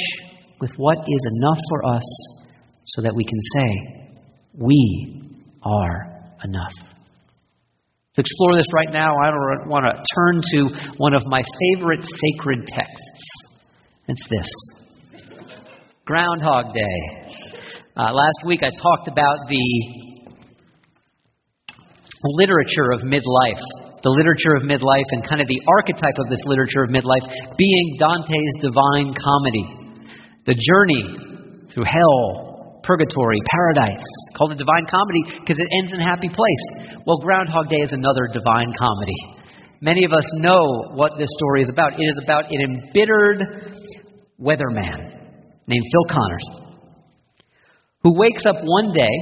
with 0.59 0.71
what 0.75 0.97
is 1.07 1.31
enough 1.37 1.57
for 1.69 1.95
us 1.95 2.03
so 2.85 3.01
that 3.03 3.13
we 3.15 3.23
can 3.23 3.39
say, 3.55 4.19
We 4.59 5.31
are 5.63 6.35
enough? 6.43 6.73
To 8.15 8.21
explore 8.21 8.55
this 8.55 8.67
right 8.73 8.91
now, 8.91 9.15
I 9.15 9.31
want 9.65 9.85
to 9.85 10.03
turn 10.15 10.41
to 10.41 10.93
one 10.97 11.13
of 11.13 11.23
my 11.27 11.41
favorite 11.71 12.03
sacred 12.03 12.67
texts. 12.67 13.23
It's 14.09 14.27
this 14.29 14.80
Groundhog 16.05 16.73
Day. 16.73 16.99
Uh, 17.95 18.09
last 18.11 18.41
week 18.43 18.61
I 18.63 18.71
talked 18.73 19.07
about 19.07 19.37
the 19.47 19.61
literature 22.23 22.89
of 22.91 23.01
midlife, 23.01 23.61
the 24.01 24.09
literature 24.09 24.57
of 24.57 24.63
midlife, 24.63 25.05
and 25.11 25.21
kind 25.29 25.41
of 25.41 25.47
the 25.47 25.61
archetype 25.77 26.17
of 26.17 26.27
this 26.27 26.41
literature 26.45 26.81
of 26.81 26.89
midlife 26.89 27.21
being 27.55 27.97
Dante's 28.01 28.55
Divine 28.65 29.13
Comedy. 29.13 30.01
The 30.49 30.57
journey 30.57 31.69
through 31.71 31.85
hell, 31.85 32.81
purgatory, 32.81 33.37
paradise, 33.53 34.09
called 34.35 34.57
the 34.57 34.57
Divine 34.57 34.89
Comedy 34.89 35.21
because 35.37 35.59
it 35.59 35.67
ends 35.83 35.93
in 35.93 36.01
a 36.01 36.03
happy 36.03 36.29
place. 36.29 36.97
Well, 37.05 37.19
Groundhog 37.21 37.69
Day 37.69 37.85
is 37.85 37.93
another 37.93 38.25
divine 38.33 38.73
comedy. 38.73 39.21
Many 39.81 40.03
of 40.03 40.13
us 40.13 40.25
know 40.41 40.65
what 40.97 41.19
this 41.19 41.29
story 41.37 41.61
is 41.61 41.69
about. 41.69 41.93
It 41.93 42.09
is 42.09 42.19
about 42.23 42.49
an 42.49 42.57
embittered 42.57 43.77
weatherman 44.41 45.20
named 45.67 45.85
Phil 45.91 46.15
Connors 46.15 46.71
who 48.03 48.17
wakes 48.17 48.45
up 48.45 48.57
one 48.63 48.91
day 48.93 49.13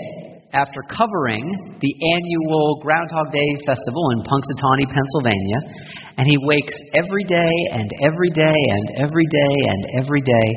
after 0.53 0.81
covering 0.89 1.45
the 1.79 1.93
annual 2.15 2.79
Groundhog 2.81 3.31
Day 3.31 3.49
festival 3.65 4.09
in 4.15 4.23
Punxsutawney, 4.25 4.87
Pennsylvania, 4.89 5.59
and 6.17 6.25
he 6.25 6.37
wakes 6.41 6.73
every 6.95 7.23
day 7.25 7.53
and 7.71 7.91
every 8.01 8.31
day 8.33 8.55
and 8.55 9.03
every 9.03 9.27
day 9.29 9.55
and 9.67 9.81
every 10.01 10.21
day, 10.21 10.47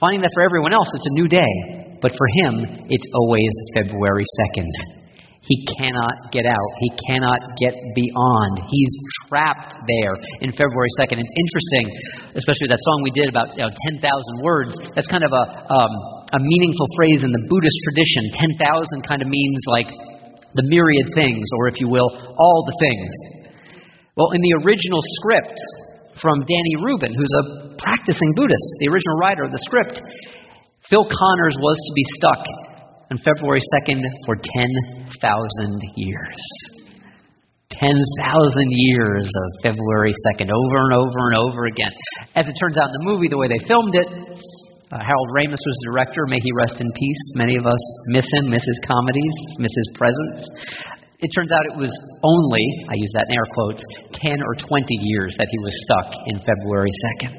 finding 0.00 0.22
that 0.22 0.30
for 0.34 0.42
everyone 0.42 0.72
else 0.72 0.88
it's 0.94 1.06
a 1.06 1.14
new 1.14 1.28
day, 1.28 1.98
but 2.00 2.12
for 2.16 2.26
him 2.42 2.86
it's 2.88 3.06
always 3.14 3.50
February 3.76 4.24
2nd. 4.56 4.70
He 5.48 5.64
cannot 5.80 6.28
get 6.28 6.44
out. 6.44 6.70
He 6.84 6.92
cannot 7.08 7.40
get 7.56 7.72
beyond. 7.96 8.60
He's 8.68 8.92
trapped 9.24 9.72
there 9.88 10.14
in 10.44 10.52
February 10.52 10.92
2nd. 11.00 11.16
It's 11.16 11.36
interesting, 11.40 11.88
especially 12.36 12.68
that 12.68 12.80
song 12.84 13.00
we 13.00 13.10
did 13.16 13.32
about 13.32 13.56
you 13.56 13.64
know, 13.64 13.72
10,000 13.72 14.04
words. 14.44 14.76
That's 14.92 15.08
kind 15.08 15.24
of 15.24 15.32
a, 15.32 15.44
um, 15.72 15.92
a 16.36 16.40
meaningful 16.40 16.84
phrase 17.00 17.24
in 17.24 17.32
the 17.32 17.48
Buddhist 17.48 17.78
tradition. 17.88 18.60
10,000 18.60 19.08
kind 19.08 19.24
of 19.24 19.28
means 19.32 19.60
like 19.72 19.88
the 20.52 20.68
myriad 20.68 21.08
things, 21.16 21.48
or 21.56 21.72
if 21.72 21.80
you 21.80 21.88
will, 21.88 22.12
all 22.12 22.60
the 22.68 22.76
things. 22.76 23.10
Well, 24.20 24.36
in 24.36 24.44
the 24.44 24.52
original 24.60 25.00
script 25.00 25.56
from 26.20 26.44
Danny 26.44 26.76
Rubin, 26.84 27.16
who's 27.16 27.34
a 27.40 27.72
practicing 27.80 28.36
Buddhist, 28.36 28.68
the 28.84 28.92
original 28.92 29.16
writer 29.16 29.48
of 29.48 29.52
the 29.52 29.62
script, 29.64 30.02
Phil 30.90 31.04
Connors 31.08 31.56
was 31.56 31.76
to 31.88 31.92
be 31.96 32.04
stuck 32.20 32.42
on 33.10 33.16
February 33.24 33.60
2nd 33.80 34.04
for 34.26 34.36
10,000 34.36 35.80
years. 35.96 36.40
10,000 37.70 37.94
years 38.68 39.28
of 39.28 39.48
February 39.62 40.12
2nd, 40.32 40.48
over 40.52 40.76
and 40.88 40.92
over 40.92 41.20
and 41.32 41.36
over 41.36 41.66
again. 41.66 41.92
As 42.34 42.48
it 42.48 42.56
turns 42.60 42.76
out 42.76 42.88
in 42.88 42.96
the 43.00 43.04
movie, 43.04 43.28
the 43.28 43.36
way 43.36 43.48
they 43.48 43.60
filmed 43.68 43.94
it, 43.94 44.08
uh, 44.08 45.04
Harold 45.04 45.28
Ramis 45.36 45.60
was 45.60 45.76
the 45.84 45.92
director. 45.92 46.24
May 46.26 46.40
he 46.40 46.50
rest 46.56 46.80
in 46.80 46.88
peace. 46.96 47.24
Many 47.36 47.56
of 47.56 47.66
us 47.66 47.80
miss 48.08 48.24
him, 48.32 48.48
miss 48.48 48.64
his 48.64 48.80
comedies, 48.88 49.36
miss 49.58 49.72
his 49.72 49.88
presence. 49.96 50.48
It 51.20 51.28
turns 51.34 51.52
out 51.52 51.66
it 51.66 51.76
was 51.76 51.92
only, 52.24 52.64
I 52.88 52.94
use 52.96 53.12
that 53.14 53.28
in 53.28 53.36
air 53.36 53.48
quotes, 53.52 53.84
10 54.16 54.40
or 54.40 54.54
20 54.54 54.86
years 55.02 55.36
that 55.36 55.48
he 55.50 55.58
was 55.60 55.74
stuck 55.84 56.08
in 56.26 56.40
February 56.40 56.92
2nd. 57.20 57.36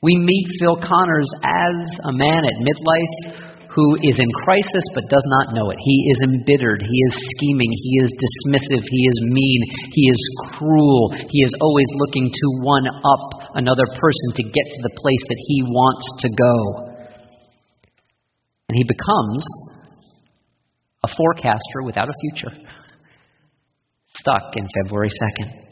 We 0.00 0.16
meet 0.16 0.46
Phil 0.60 0.76
Connors 0.76 1.28
as 1.42 1.76
a 2.04 2.12
man 2.12 2.44
at 2.44 2.56
midlife 2.60 3.43
who 3.74 3.98
is 4.06 4.16
in 4.18 4.30
crisis 4.46 4.86
but 4.94 5.10
does 5.10 5.26
not 5.26 5.54
know 5.54 5.70
it. 5.70 5.78
He 5.82 5.98
is 6.14 6.18
embittered. 6.30 6.80
He 6.80 6.98
is 7.10 7.14
scheming. 7.34 7.70
He 7.74 7.98
is 7.98 8.10
dismissive. 8.14 8.86
He 8.86 9.02
is 9.10 9.18
mean. 9.34 9.60
He 9.90 10.04
is 10.06 10.20
cruel. 10.54 11.10
He 11.28 11.42
is 11.42 11.54
always 11.60 11.90
looking 11.98 12.30
to 12.30 12.46
one 12.62 12.86
up 12.86 13.50
another 13.54 13.86
person 13.98 14.28
to 14.36 14.42
get 14.44 14.66
to 14.78 14.82
the 14.82 14.94
place 14.94 15.24
that 15.28 15.40
he 15.46 15.62
wants 15.66 16.06
to 16.22 16.28
go. 16.30 16.56
And 18.68 18.76
he 18.78 18.84
becomes 18.84 19.44
a 21.02 21.08
forecaster 21.16 21.82
without 21.84 22.08
a 22.08 22.14
future, 22.30 22.56
stuck 24.16 24.56
in 24.56 24.66
February 24.82 25.10
2nd. 25.10 25.63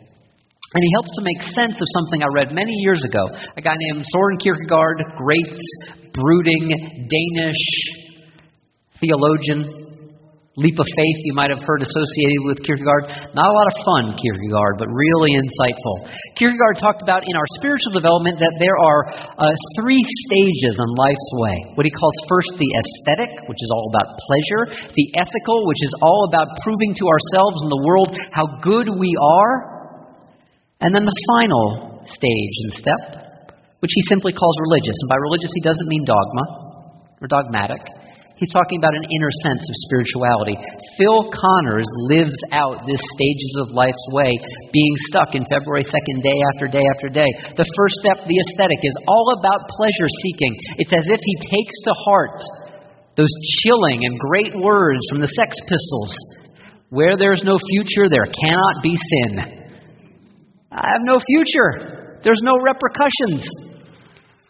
And 0.75 0.81
he 0.81 0.91
helps 0.97 1.12
to 1.17 1.23
make 1.23 1.41
sense 1.52 1.76
of 1.76 1.88
something 2.00 2.25
I 2.25 2.33
read 2.33 2.57
many 2.57 2.73
years 2.81 3.05
ago. 3.05 3.29
A 3.57 3.61
guy 3.61 3.76
named 3.76 4.05
Soren 4.09 4.38
Kierkegaard, 4.38 5.05
great 5.17 5.57
brooding 6.17 6.73
Danish 7.12 7.64
theologian. 9.00 9.83
Leap 10.61 10.76
of 10.76 10.85
faith 10.85 11.19
you 11.25 11.33
might 11.33 11.49
have 11.49 11.64
heard 11.64 11.81
associated 11.81 12.45
with 12.45 12.61
Kierkegaard. 12.61 13.09
Not 13.33 13.49
a 13.49 13.57
lot 13.57 13.69
of 13.73 13.76
fun, 13.88 14.05
Kierkegaard, 14.21 14.76
but 14.76 14.85
really 14.93 15.33
insightful. 15.33 16.05
Kierkegaard 16.37 16.76
talked 16.76 17.00
about 17.00 17.25
in 17.25 17.41
our 17.41 17.49
spiritual 17.57 17.97
development 17.97 18.37
that 18.37 18.52
there 18.61 18.76
are 18.76 19.00
uh, 19.41 19.49
three 19.81 20.05
stages 20.29 20.76
on 20.76 20.93
life's 20.93 21.31
way. 21.41 21.57
What 21.73 21.88
he 21.88 21.93
calls 21.97 22.12
first 22.29 22.52
the 22.61 22.69
aesthetic, 22.69 23.33
which 23.49 23.64
is 23.64 23.71
all 23.73 23.88
about 23.97 24.12
pleasure, 24.29 24.93
the 24.93 25.09
ethical, 25.17 25.64
which 25.64 25.81
is 25.81 25.93
all 26.05 26.29
about 26.29 26.52
proving 26.61 26.93
to 27.00 27.09
ourselves 27.09 27.57
and 27.64 27.73
the 27.73 27.85
world 27.88 28.12
how 28.37 28.45
good 28.61 28.93
we 28.93 29.09
are, 29.41 29.72
and 30.83 30.91
then 30.91 31.07
the 31.07 31.19
final 31.39 32.03
stage 32.11 32.57
and 32.67 32.73
step, 32.75 33.03
which 33.79 33.95
he 33.95 34.03
simply 34.11 34.35
calls 34.35 34.59
religious. 34.67 34.99
And 35.07 35.09
by 35.09 35.17
religious, 35.17 35.51
he 35.55 35.62
doesn't 35.62 35.87
mean 35.87 36.05
dogma 36.05 36.45
or 37.23 37.27
dogmatic. 37.31 37.83
He's 38.35 38.51
talking 38.51 38.83
about 38.83 38.99
an 38.99 39.07
inner 39.07 39.31
sense 39.47 39.62
of 39.62 39.75
spirituality. 39.87 40.59
Phil 40.99 41.31
Connors 41.31 41.87
lives 42.11 42.35
out 42.51 42.83
this 42.91 42.99
stages 43.15 43.55
of 43.62 43.71
life's 43.71 44.07
way, 44.11 44.35
being 44.75 44.95
stuck 45.07 45.39
in 45.39 45.47
February 45.47 45.87
2nd, 45.87 46.19
day 46.27 46.39
after 46.51 46.67
day 46.67 46.83
after 46.83 47.07
day. 47.07 47.31
The 47.55 47.69
first 47.79 48.03
step, 48.03 48.27
the 48.27 48.39
aesthetic, 48.43 48.83
is 48.83 48.97
all 49.07 49.39
about 49.39 49.71
pleasure 49.71 50.11
seeking. 50.27 50.59
It's 50.83 50.91
as 50.91 51.07
if 51.07 51.21
he 51.23 51.37
takes 51.47 51.77
to 51.87 51.93
heart 52.03 52.43
those 53.15 53.31
chilling 53.62 54.03
and 54.03 54.19
great 54.19 54.59
words 54.59 55.07
from 55.07 55.21
the 55.21 55.31
Sex 55.39 55.55
Pistols 55.69 56.11
Where 56.91 57.17
there's 57.17 57.47
no 57.47 57.59
future, 57.62 58.11
there 58.11 58.27
cannot 58.27 58.83
be 58.83 58.99
sin. 58.99 59.62
I 60.73 60.88
have 60.88 61.05
no 61.05 61.21
future, 61.21 62.19
there's 62.25 62.41
no 62.43 62.57
repercussions. 62.64 63.45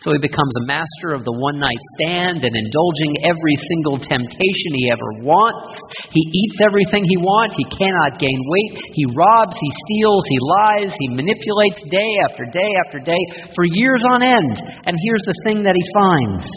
So 0.03 0.11
he 0.11 0.19
becomes 0.19 0.51
a 0.59 0.67
master 0.67 1.15
of 1.15 1.23
the 1.23 1.31
one 1.31 1.63
night 1.63 1.79
stand 1.95 2.43
and 2.43 2.55
indulging 2.59 3.23
every 3.23 3.55
single 3.71 4.03
temptation 4.03 4.75
he 4.75 4.91
ever 4.91 5.23
wants. 5.23 5.79
He 6.11 6.27
eats 6.27 6.59
everything 6.59 7.07
he 7.07 7.23
wants. 7.23 7.55
He 7.55 7.71
cannot 7.71 8.19
gain 8.19 8.35
weight. 8.35 8.83
He 8.99 9.07
robs, 9.15 9.55
he 9.55 9.71
steals, 9.87 10.27
he 10.27 10.39
lies, 10.43 10.91
he 10.99 11.15
manipulates 11.15 11.87
day 11.87 12.19
after 12.27 12.51
day 12.51 12.75
after 12.83 12.99
day 12.99 13.23
for 13.55 13.63
years 13.63 14.03
on 14.03 14.27
end. 14.27 14.59
And 14.59 14.99
here's 14.99 15.23
the 15.23 15.39
thing 15.47 15.63
that 15.71 15.79
he 15.79 15.87
finds. 15.95 16.51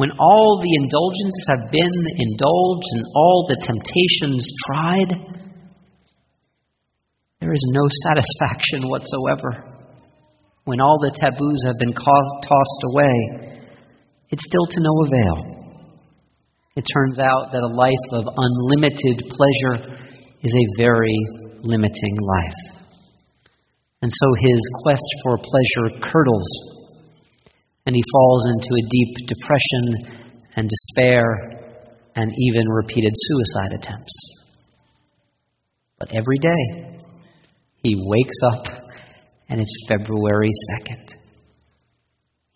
When 0.00 0.16
all 0.16 0.64
the 0.64 0.72
indulgences 0.72 1.44
have 1.52 1.68
been 1.68 1.98
indulged 2.08 2.90
and 2.96 3.04
all 3.12 3.44
the 3.52 3.60
temptations 3.60 4.48
tried, 4.64 5.41
there 7.42 7.52
is 7.52 7.66
no 7.74 7.84
satisfaction 8.06 8.86
whatsoever 8.88 9.72
when 10.64 10.80
all 10.80 10.98
the 11.02 11.10
taboos 11.10 11.62
have 11.66 11.78
been 11.78 11.92
tossed 11.92 12.82
away, 12.94 13.58
it's 14.30 14.46
still 14.46 14.66
to 14.70 14.78
no 14.78 14.94
avail. 15.10 15.36
It 16.76 16.86
turns 16.94 17.18
out 17.18 17.50
that 17.50 17.66
a 17.66 17.74
life 17.74 18.06
of 18.14 18.30
unlimited 18.30 19.26
pleasure 19.26 19.98
is 20.40 20.54
a 20.54 20.80
very 20.80 21.18
limiting 21.62 22.16
life. 22.22 22.62
And 24.02 24.10
so 24.10 24.26
his 24.38 24.60
quest 24.82 25.08
for 25.24 25.36
pleasure 25.38 26.10
curdles, 26.10 26.50
and 27.86 27.94
he 27.94 28.02
falls 28.12 28.46
into 28.54 28.70
a 28.70 28.88
deep 28.88 29.26
depression 29.26 29.84
and 30.54 30.70
despair 30.70 31.24
and 32.14 32.30
even 32.38 32.68
repeated 32.68 33.12
suicide 33.14 33.72
attempts. 33.72 34.14
But 35.98 36.14
every 36.14 36.38
day, 36.38 36.91
he 37.82 37.96
wakes 37.98 38.36
up 38.52 38.64
and 39.48 39.60
it's 39.60 39.74
February 39.88 40.50
2nd. 40.80 41.16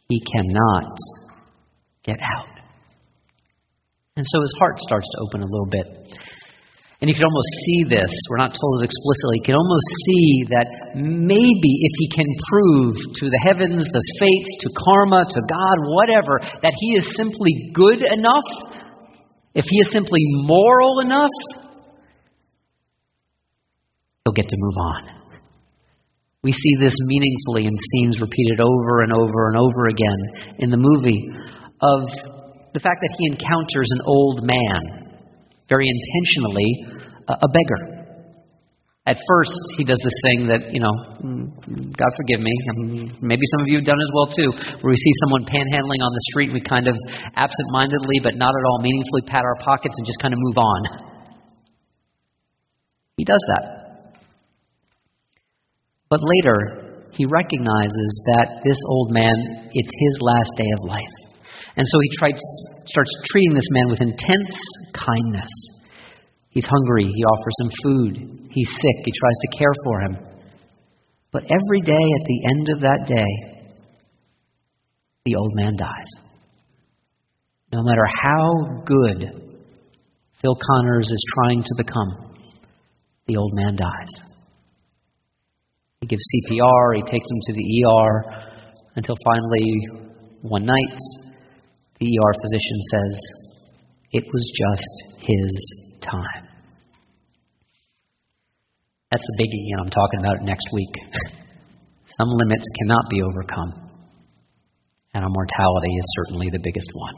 He 0.08 0.22
cannot 0.32 0.96
get 2.04 2.18
out. 2.22 2.56
And 4.16 4.24
so 4.24 4.40
his 4.40 4.54
heart 4.58 4.78
starts 4.78 5.06
to 5.12 5.18
open 5.28 5.42
a 5.42 5.44
little 5.44 5.68
bit. 5.68 5.86
And 7.00 7.10
you 7.10 7.14
can 7.14 7.28
almost 7.28 7.52
see 7.66 7.84
this. 7.84 8.08
We're 8.30 8.40
not 8.40 8.56
told 8.56 8.80
it 8.80 8.88
explicitly. 8.88 9.44
You 9.44 9.46
can 9.52 9.60
almost 9.60 9.88
see 10.08 10.28
that 10.48 10.66
maybe 10.96 11.72
if 11.84 11.92
he 12.00 12.08
can 12.08 12.30
prove 12.48 12.94
to 13.20 13.28
the 13.28 13.40
heavens, 13.44 13.84
the 13.84 14.04
fates, 14.18 14.52
to 14.64 14.68
karma, 14.80 15.26
to 15.28 15.40
God, 15.44 15.76
whatever, 15.92 16.40
that 16.62 16.72
he 16.72 16.96
is 16.96 17.04
simply 17.14 17.52
good 17.74 18.00
enough, 18.00 18.48
if 19.54 19.66
he 19.68 19.78
is 19.80 19.92
simply 19.92 20.20
moral 20.48 21.00
enough, 21.00 21.36
he'll 24.24 24.32
get 24.32 24.48
to 24.48 24.56
move 24.56 24.76
on. 24.80 25.15
We 26.46 26.54
see 26.54 26.74
this 26.78 26.94
meaningfully 27.10 27.66
in 27.66 27.74
scenes 27.74 28.22
repeated 28.22 28.62
over 28.62 29.02
and 29.02 29.10
over 29.10 29.50
and 29.50 29.58
over 29.58 29.90
again 29.90 30.54
in 30.62 30.70
the 30.70 30.78
movie 30.78 31.26
of 31.82 32.06
the 32.70 32.78
fact 32.78 33.02
that 33.02 33.12
he 33.18 33.34
encounters 33.34 33.90
an 33.90 34.02
old 34.06 34.46
man, 34.46 34.78
very 35.66 35.90
intentionally, 35.90 37.02
a 37.26 37.50
beggar. 37.50 38.14
At 39.10 39.18
first, 39.26 39.58
he 39.74 39.82
does 39.82 39.98
this 39.98 40.14
thing 40.22 40.46
that, 40.46 40.70
you 40.70 40.78
know, 40.78 40.94
mm, 41.18 41.50
God 41.98 42.10
forgive 42.14 42.38
me, 42.38 42.54
um, 42.70 43.18
maybe 43.26 43.42
some 43.50 43.62
of 43.62 43.66
you 43.66 43.82
have 43.82 43.86
done 43.86 43.98
as 43.98 44.10
well 44.14 44.30
too, 44.30 44.50
where 44.86 44.90
we 44.94 44.98
see 45.02 45.14
someone 45.26 45.50
panhandling 45.50 45.98
on 45.98 46.14
the 46.14 46.24
street 46.30 46.54
and 46.54 46.54
we 46.54 46.62
kind 46.62 46.86
of 46.86 46.94
absent 47.34 47.68
mindedly, 47.74 48.22
but 48.22 48.38
not 48.38 48.54
at 48.54 48.64
all 48.70 48.78
meaningfully 48.86 49.22
pat 49.26 49.42
our 49.42 49.58
pockets 49.66 49.98
and 49.98 50.06
just 50.06 50.22
kind 50.22 50.30
of 50.30 50.38
move 50.38 50.58
on. 50.58 50.80
He 53.16 53.24
does 53.24 53.42
that. 53.50 53.85
But 56.08 56.20
later, 56.22 57.08
he 57.12 57.26
recognizes 57.26 58.10
that 58.36 58.60
this 58.64 58.78
old 58.88 59.10
man, 59.10 59.34
it's 59.72 59.90
his 59.90 60.18
last 60.20 60.50
day 60.56 60.70
of 60.78 60.88
life. 60.88 61.16
And 61.76 61.86
so 61.86 61.98
he 62.00 62.16
tries, 62.18 62.40
starts 62.86 63.10
treating 63.30 63.54
this 63.54 63.68
man 63.70 63.88
with 63.90 64.00
intense 64.00 64.56
kindness. 64.94 65.50
He's 66.50 66.66
hungry. 66.66 67.04
He 67.04 67.24
offers 67.24 67.56
him 67.60 67.70
food. 67.82 68.48
He's 68.50 68.68
sick. 68.68 69.04
He 69.04 69.12
tries 69.12 69.38
to 69.42 69.58
care 69.58 69.74
for 69.84 70.00
him. 70.00 70.16
But 71.32 71.44
every 71.44 71.82
day 71.82 71.92
at 71.92 72.26
the 72.26 72.40
end 72.48 72.68
of 72.70 72.80
that 72.80 73.04
day, 73.06 73.56
the 75.26 75.34
old 75.34 75.52
man 75.54 75.76
dies. 75.76 76.26
No 77.72 77.82
matter 77.82 78.06
how 78.06 78.84
good 78.86 79.60
Phil 80.40 80.56
Connors 80.56 81.10
is 81.10 81.24
trying 81.34 81.62
to 81.62 81.74
become, 81.76 82.34
the 83.26 83.36
old 83.36 83.52
man 83.54 83.76
dies. 83.76 84.35
He 86.06 86.14
gives 86.14 86.22
CPR, 86.22 86.94
he 86.94 87.02
takes 87.02 87.26
him 87.28 87.40
to 87.42 87.52
the 87.52 87.66
ER 87.82 88.22
until 88.94 89.16
finally, 89.24 89.74
one 90.40 90.64
night, 90.64 90.98
the 91.98 92.06
ER 92.06 92.32
physician 92.40 92.78
says, 92.92 93.20
It 94.12 94.24
was 94.32 94.52
just 94.54 95.26
his 95.26 95.98
time. 96.02 96.46
That's 99.10 99.26
the 99.26 99.42
biggie, 99.42 99.72
and 99.72 99.80
I'm 99.80 99.90
talking 99.90 100.20
about 100.20 100.36
it 100.36 100.42
next 100.44 100.68
week. 100.72 100.94
Some 102.06 102.28
limits 102.28 102.64
cannot 102.78 103.10
be 103.10 103.22
overcome, 103.22 103.90
and 105.12 105.24
our 105.24 105.30
mortality 105.30 105.92
is 105.92 106.14
certainly 106.18 106.50
the 106.52 106.60
biggest 106.62 106.90
one. 106.94 107.14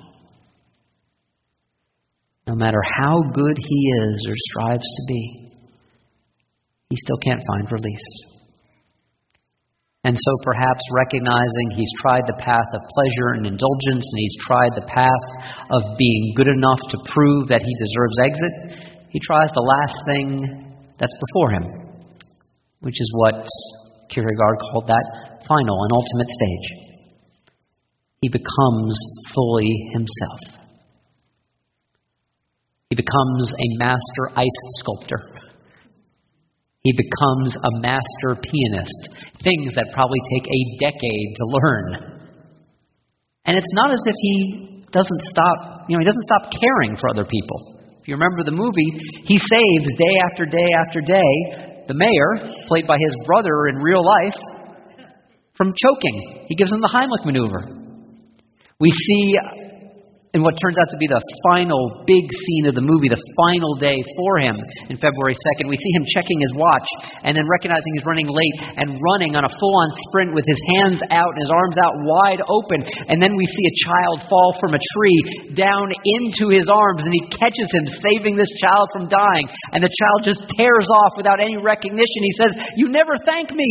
No 2.47 2.55
matter 2.55 2.81
how 2.99 3.21
good 3.35 3.59
he 3.59 3.91
is 4.01 4.27
or 4.27 4.35
strives 4.35 4.89
to 4.89 5.03
be, 5.09 5.53
he 6.89 6.97
still 6.97 7.19
can't 7.19 7.43
find 7.47 7.71
release. 7.71 8.38
And 10.09 10.17
so, 10.17 10.33
perhaps 10.41 10.81
recognizing 10.89 11.69
he's 11.77 11.93
tried 12.01 12.25
the 12.25 12.41
path 12.41 12.65
of 12.73 12.81
pleasure 12.97 13.37
and 13.37 13.45
indulgence, 13.45 14.09
and 14.09 14.19
he's 14.25 14.41
tried 14.41 14.73
the 14.73 14.89
path 14.89 15.25
of 15.69 15.83
being 16.01 16.33
good 16.33 16.49
enough 16.49 16.81
to 16.81 16.97
prove 17.13 17.53
that 17.53 17.61
he 17.61 17.75
deserves 17.77 18.17
exit, 18.17 18.89
he 19.13 19.21
tries 19.21 19.53
the 19.53 19.61
last 19.61 20.01
thing 20.09 20.49
that's 20.97 21.13
before 21.13 21.51
him, 21.61 21.65
which 22.81 22.97
is 22.97 23.13
what 23.21 23.45
Kierkegaard 24.09 24.57
called 24.73 24.89
that 24.89 25.45
final 25.47 25.77
and 25.77 25.93
ultimate 25.93 26.31
stage. 26.33 26.69
He 28.23 28.33
becomes 28.33 28.97
fully 29.35 29.69
himself. 29.93 30.41
He 32.89 32.97
becomes 32.97 33.53
a 33.53 33.69
master 33.77 34.33
ice 34.41 34.61
sculptor. 34.81 35.38
He 36.83 36.93
becomes 36.93 37.57
a 37.57 37.81
master 37.81 38.41
pianist, 38.41 39.11
things 39.43 39.75
that 39.75 39.91
probably 39.93 40.21
take 40.33 40.47
a 40.47 40.61
decade 40.79 41.29
to 41.37 41.45
learn. 41.47 41.87
And 43.45 43.57
it's 43.57 43.73
not 43.75 43.91
as 43.91 44.03
if 44.07 44.15
he 44.21 44.85
doesn't 44.93 45.23
stop, 45.23 45.85
you 45.89 45.97
know, 45.97 46.01
he 46.01 46.07
doesn't 46.07 46.25
stop 46.25 46.53
caring 46.53 46.97
for 46.97 47.09
other 47.11 47.25
people 47.25 47.77
If 48.01 48.09
you 48.09 48.15
remember 48.15 48.45
the 48.45 48.57
movie, 48.57 48.91
he 49.25 49.37
saves 49.37 49.95
day 49.99 50.17
after 50.31 50.45
day 50.45 50.69
after 50.87 51.01
day 51.01 51.85
the 51.89 51.95
mayor, 51.95 52.53
played 52.69 52.87
by 52.87 52.97
his 53.01 53.17
brother 53.25 53.69
in 53.69 53.77
real 53.77 54.05
life, 54.05 54.37
from 55.57 55.73
choking. 55.75 56.45
He 56.47 56.55
gives 56.55 56.71
him 56.71 56.81
the 56.81 56.89
Heimlich 56.89 57.25
maneuver. 57.25 57.65
We 58.79 58.91
see 58.91 59.37
in 60.39 60.47
what 60.47 60.55
turns 60.63 60.79
out 60.79 60.87
to 60.87 60.99
be 61.03 61.11
the 61.11 61.19
final 61.51 62.07
big 62.07 62.31
scene 62.31 62.71
of 62.71 62.79
the 62.79 62.85
movie, 62.85 63.11
the 63.11 63.19
final 63.35 63.75
day 63.75 63.99
for 64.15 64.39
him 64.39 64.55
in 64.87 64.95
February 64.95 65.35
2nd. 65.35 65.67
We 65.67 65.75
see 65.75 65.93
him 65.99 66.07
checking 66.15 66.39
his 66.39 66.55
watch 66.55 66.87
and 67.27 67.35
then 67.35 67.43
recognizing 67.51 67.91
he's 67.99 68.07
running 68.07 68.31
late 68.31 68.57
and 68.79 69.03
running 69.03 69.35
on 69.35 69.43
a 69.43 69.51
full 69.51 69.75
on 69.83 69.91
sprint 70.07 70.31
with 70.39 70.47
his 70.47 70.63
hands 70.79 71.03
out 71.11 71.35
and 71.35 71.43
his 71.43 71.51
arms 71.51 71.75
out 71.83 71.91
wide 72.07 72.39
open. 72.47 72.87
And 73.11 73.19
then 73.19 73.35
we 73.35 73.43
see 73.51 73.67
a 73.67 73.75
child 73.83 74.23
fall 74.31 74.55
from 74.63 74.79
a 74.79 74.83
tree 74.95 75.21
down 75.59 75.91
into 76.07 76.55
his 76.55 76.71
arms 76.71 77.03
and 77.03 77.11
he 77.11 77.27
catches 77.35 77.67
him, 77.75 77.91
saving 78.07 78.39
this 78.39 78.51
child 78.63 78.87
from 78.95 79.11
dying. 79.11 79.51
And 79.75 79.83
the 79.83 79.91
child 79.91 80.23
just 80.23 80.47
tears 80.55 80.87
off 80.87 81.19
without 81.19 81.43
any 81.43 81.59
recognition. 81.59 82.23
He 82.23 82.35
says, 82.39 82.55
You 82.79 82.87
never 82.95 83.19
thank 83.27 83.51
me. 83.51 83.71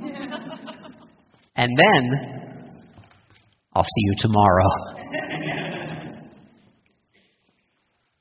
and 1.60 1.68
then 1.76 2.02
I'll 3.76 3.84
see 3.84 4.04
you 4.08 4.14
tomorrow. 4.24 4.70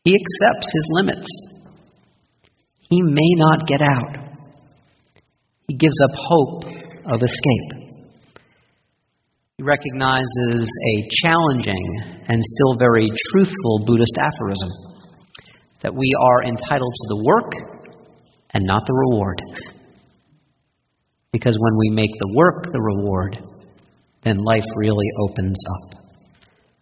he 0.04 0.16
accepts 0.16 0.68
his 0.74 0.88
limits. 0.90 1.28
He 2.90 3.02
may 3.02 3.32
not 3.38 3.68
get 3.68 3.82
out. 3.82 4.18
He 5.68 5.76
gives 5.76 5.96
up 6.04 6.12
hope 6.14 6.64
of 7.06 7.22
escape. 7.22 7.84
He 9.58 9.64
recognizes 9.64 10.68
a 10.68 11.08
challenging 11.24 12.02
and 12.28 12.42
still 12.42 12.78
very 12.78 13.08
truthful 13.32 13.86
Buddhist 13.86 14.18
aphorism 14.20 14.70
that 15.82 15.94
we 15.94 16.14
are 16.20 16.44
entitled 16.44 16.94
to 16.94 17.08
the 17.10 17.24
work 17.24 17.52
and 18.54 18.66
not 18.66 18.84
the 18.86 18.94
reward. 18.94 19.42
Because 21.32 21.58
when 21.60 21.78
we 21.78 21.90
make 21.90 22.12
the 22.12 22.34
work 22.36 22.66
the 22.72 22.82
reward, 22.82 23.40
then 24.24 24.38
life 24.38 24.66
really 24.76 25.08
opens 25.30 25.60
up. 25.76 26.00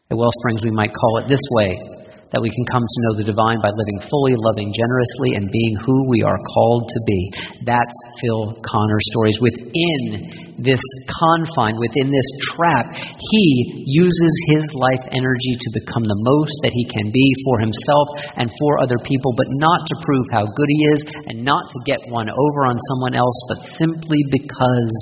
At 0.10 0.18
Wellsprings, 0.18 0.64
we 0.64 0.72
might 0.72 0.92
call 0.94 1.20
it 1.20 1.30
this 1.30 1.42
way 1.52 2.01
that 2.32 2.42
we 2.42 2.50
can 2.50 2.66
come 2.72 2.84
to 2.84 3.00
know 3.04 3.14
the 3.20 3.28
divine 3.28 3.60
by 3.60 3.72
living 3.76 4.00
fully, 4.08 4.36
loving 4.40 4.72
generously, 4.72 5.36
and 5.36 5.52
being 5.52 5.76
who 5.84 6.08
we 6.08 6.24
are 6.24 6.40
called 6.56 6.88
to 6.88 7.00
be. 7.06 7.22
That's 7.68 7.98
Phil 8.24 8.56
Connor's 8.64 9.08
stories. 9.12 9.38
Within 9.44 10.56
this 10.64 10.82
confine, 11.12 11.76
within 11.76 12.08
this 12.08 12.30
trap, 12.56 12.88
he 12.96 13.84
uses 13.84 14.34
his 14.48 14.64
life 14.72 15.04
energy 15.12 15.60
to 15.60 15.70
become 15.76 16.08
the 16.08 16.22
most 16.24 16.56
that 16.64 16.72
he 16.72 16.88
can 16.88 17.12
be 17.12 17.28
for 17.44 17.60
himself 17.60 18.08
and 18.40 18.48
for 18.48 18.80
other 18.80 19.00
people, 19.04 19.36
but 19.36 19.52
not 19.60 19.84
to 19.92 19.96
prove 20.00 20.28
how 20.32 20.48
good 20.48 20.70
he 20.72 20.82
is 20.96 21.02
and 21.28 21.44
not 21.44 21.68
to 21.68 21.80
get 21.84 22.00
one 22.08 22.30
over 22.32 22.62
on 22.64 22.80
someone 22.96 23.16
else, 23.16 23.38
but 23.52 23.60
simply 23.76 24.24
because 24.32 24.94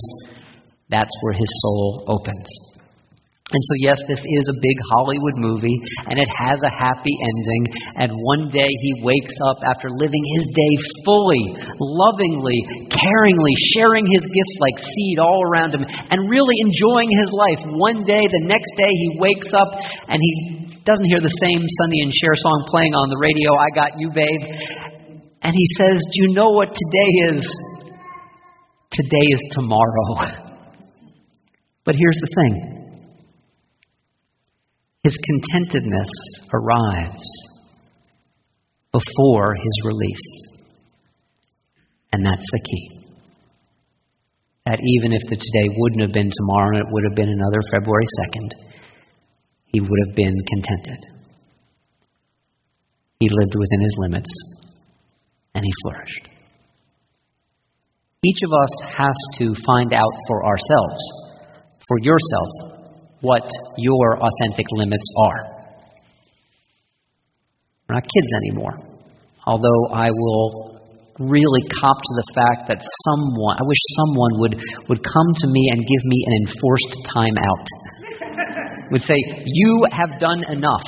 that's 0.89 1.13
where 1.21 1.33
his 1.33 1.51
soul 1.61 2.05
opens. 2.09 2.68
And 3.49 3.61
so, 3.65 3.73
yes, 3.81 3.97
this 4.05 4.21
is 4.21 4.45
a 4.45 4.61
big 4.61 4.77
Hollywood 4.93 5.33
movie, 5.41 5.73
and 6.05 6.21
it 6.21 6.29
has 6.37 6.61
a 6.61 6.69
happy 6.69 7.15
ending. 7.17 7.63
And 7.97 8.13
one 8.21 8.53
day 8.53 8.69
he 8.69 9.01
wakes 9.01 9.33
up 9.49 9.57
after 9.65 9.89
living 9.89 10.21
his 10.37 10.45
day 10.53 10.73
fully, 11.01 11.57
lovingly, 11.81 12.59
caringly, 12.93 13.55
sharing 13.73 14.05
his 14.05 14.21
gifts 14.21 14.57
like 14.61 14.77
seed 14.85 15.17
all 15.17 15.41
around 15.49 15.73
him, 15.73 15.81
and 15.81 16.29
really 16.29 16.61
enjoying 16.61 17.09
his 17.09 17.33
life. 17.33 17.61
One 17.73 18.05
day, 18.05 18.21
the 18.21 18.45
next 18.45 18.69
day, 18.77 18.93
he 18.93 19.17
wakes 19.17 19.49
up 19.49 19.73
and 20.05 20.21
he 20.21 20.77
doesn't 20.85 21.09
hear 21.09 21.21
the 21.21 21.33
same 21.41 21.65
Sonny 21.81 22.05
and 22.05 22.13
Cher 22.13 22.37
song 22.37 22.69
playing 22.69 22.93
on 22.93 23.09
the 23.09 23.17
radio, 23.17 23.57
I 23.57 23.73
Got 23.73 23.97
You, 23.97 24.13
Babe. 24.13 24.45
And 25.41 25.53
he 25.57 25.65
says, 25.73 25.97
Do 25.97 26.17
you 26.21 26.35
know 26.37 26.53
what 26.53 26.69
today 26.69 27.33
is? 27.33 27.41
Today 28.93 29.27
is 29.33 29.41
tomorrow. 29.57 30.45
But 31.85 31.95
here's 31.95 32.19
the 32.21 32.29
thing 32.35 32.78
his 35.09 35.17
contentedness 35.25 36.11
arrives 36.53 37.29
before 38.91 39.55
his 39.55 39.75
release. 39.83 40.27
And 42.13 42.23
that's 42.23 42.45
the 42.51 42.61
key. 42.69 42.99
That 44.67 44.79
even 44.79 45.13
if 45.13 45.21
the 45.29 45.35
today 45.35 45.73
wouldn't 45.75 46.01
have 46.03 46.13
been 46.13 46.29
tomorrow 46.29 46.77
and 46.77 46.85
it 46.85 46.91
would 46.91 47.03
have 47.09 47.15
been 47.15 47.29
another 47.29 47.61
February 47.71 48.05
2nd, 48.35 48.49
he 49.65 49.79
would 49.79 49.99
have 50.07 50.15
been 50.15 50.35
contented. 50.45 51.05
He 53.19 53.29
lived 53.29 53.55
within 53.57 53.81
his 53.81 53.95
limits 53.97 54.31
and 55.55 55.65
he 55.65 55.71
flourished. 55.83 56.29
Each 58.23 58.41
of 58.45 58.51
us 58.53 58.95
has 58.95 59.15
to 59.39 59.55
find 59.65 59.91
out 59.91 60.13
for 60.27 60.45
ourselves 60.45 61.01
for 61.87 61.97
yourself 62.01 62.78
what 63.21 63.47
your 63.77 64.17
authentic 64.17 64.65
limits 64.71 65.13
are. 65.17 65.59
We're 67.87 67.95
not 67.95 68.03
kids 68.03 68.27
anymore. 68.43 68.73
Although 69.45 69.93
I 69.93 70.11
will 70.11 70.79
really 71.19 71.63
cop 71.81 71.97
to 71.97 72.13
the 72.15 72.33
fact 72.33 72.67
that 72.69 72.79
someone, 72.79 73.57
I 73.57 73.63
wish 73.63 73.81
someone 73.97 74.31
would, 74.39 74.55
would 74.89 75.03
come 75.03 75.29
to 75.35 75.47
me 75.47 75.69
and 75.73 75.81
give 75.81 76.03
me 76.05 76.25
an 76.27 76.33
enforced 76.47 76.93
timeout. 77.11 77.65
would 78.91 79.01
say, 79.01 79.15
You 79.45 79.85
have 79.91 80.19
done 80.19 80.43
enough, 80.49 80.85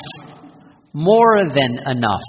more 0.92 1.44
than 1.44 1.80
enough. 1.86 2.22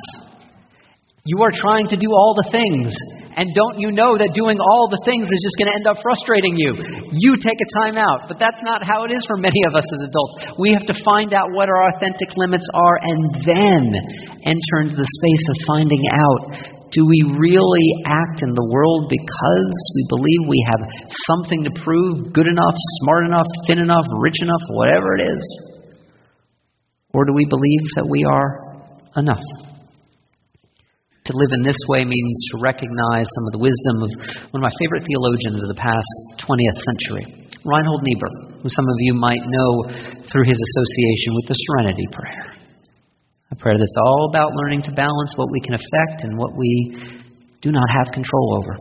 You 1.26 1.42
are 1.44 1.52
trying 1.54 1.88
to 1.88 1.96
do 1.96 2.08
all 2.12 2.36
the 2.36 2.50
things. 2.52 2.94
And 3.36 3.50
don't 3.54 3.78
you 3.82 3.90
know 3.90 4.18
that 4.18 4.32
doing 4.38 4.58
all 4.62 4.86
the 4.90 5.02
things 5.06 5.26
is 5.26 5.40
just 5.42 5.58
going 5.58 5.70
to 5.70 5.78
end 5.78 5.88
up 5.90 6.02
frustrating 6.02 6.54
you? 6.54 6.78
You 7.12 7.32
take 7.42 7.58
a 7.58 7.70
time 7.82 7.98
out. 7.98 8.30
But 8.30 8.38
that's 8.38 8.62
not 8.62 8.86
how 8.86 9.06
it 9.06 9.12
is 9.12 9.26
for 9.26 9.38
many 9.38 9.62
of 9.66 9.74
us 9.74 9.86
as 9.86 10.02
adults. 10.10 10.58
We 10.62 10.74
have 10.74 10.86
to 10.86 10.96
find 11.06 11.34
out 11.34 11.50
what 11.54 11.70
our 11.70 11.82
authentic 11.94 12.34
limits 12.38 12.66
are 12.74 12.98
and 13.02 13.22
then 13.46 13.82
enter 14.46 14.76
into 14.86 14.98
the 14.98 15.08
space 15.08 15.46
of 15.50 15.58
finding 15.66 16.04
out 16.10 16.42
do 16.94 17.02
we 17.10 17.26
really 17.26 17.90
act 18.06 18.46
in 18.46 18.54
the 18.54 18.70
world 18.70 19.10
because 19.10 19.74
we 19.98 20.06
believe 20.14 20.42
we 20.46 20.62
have 20.70 20.86
something 21.26 21.66
to 21.66 21.74
prove, 21.82 22.32
good 22.34 22.46
enough, 22.46 22.78
smart 23.02 23.26
enough, 23.26 23.48
thin 23.66 23.80
enough, 23.80 24.06
rich 24.22 24.38
enough, 24.42 24.62
whatever 24.70 25.18
it 25.18 25.26
is? 25.26 25.42
Or 27.14 27.26
do 27.26 27.34
we 27.34 27.46
believe 27.50 27.82
that 27.96 28.06
we 28.08 28.26
are 28.30 28.78
enough? 29.18 29.42
To 31.24 31.40
live 31.40 31.56
in 31.56 31.64
this 31.64 31.80
way 31.88 32.04
means 32.04 32.36
to 32.52 32.60
recognize 32.60 33.24
some 33.40 33.46
of 33.48 33.56
the 33.56 33.64
wisdom 33.64 33.96
of 34.04 34.12
one 34.52 34.60
of 34.60 34.68
my 34.68 34.76
favorite 34.76 35.08
theologians 35.08 35.64
of 35.64 35.72
the 35.72 35.80
past 35.80 36.12
20th 36.44 36.80
century, 36.84 37.48
Reinhold 37.64 38.04
Niebuhr, 38.04 38.60
who 38.60 38.68
some 38.68 38.84
of 38.84 38.98
you 39.08 39.16
might 39.16 39.40
know 39.48 39.88
through 40.28 40.44
his 40.44 40.60
association 40.60 41.32
with 41.40 41.48
the 41.48 41.56
Serenity 41.56 42.04
Prayer. 42.12 42.60
A 43.52 43.56
prayer 43.56 43.80
that's 43.80 43.96
all 44.04 44.36
about 44.36 44.52
learning 44.52 44.84
to 44.84 44.92
balance 45.00 45.32
what 45.40 45.48
we 45.48 45.64
can 45.64 45.80
affect 45.80 46.28
and 46.28 46.36
what 46.36 46.60
we 46.60 47.00
do 47.64 47.72
not 47.72 47.88
have 48.04 48.12
control 48.12 48.60
over. 48.60 48.76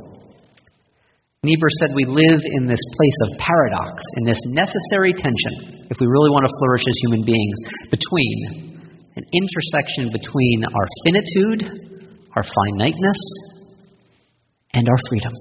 Niebuhr 1.47 1.71
said 1.79 1.95
we 1.95 2.11
live 2.11 2.43
in 2.59 2.67
this 2.67 2.83
place 2.99 3.19
of 3.31 3.39
paradox, 3.39 4.03
in 4.19 4.27
this 4.27 4.43
necessary 4.51 5.15
tension, 5.15 5.87
if 5.95 5.99
we 6.03 6.11
really 6.11 6.35
want 6.35 6.43
to 6.43 6.55
flourish 6.59 6.83
as 6.91 6.97
human 7.07 7.23
beings, 7.23 7.59
between 7.87 8.83
an 9.15 9.23
intersection 9.31 10.11
between 10.11 10.67
our 10.67 10.87
finitude 11.07 11.92
our 12.35 12.43
finiteness, 12.43 13.23
and 14.75 14.89
our 14.89 14.97
freedom. 15.09 15.33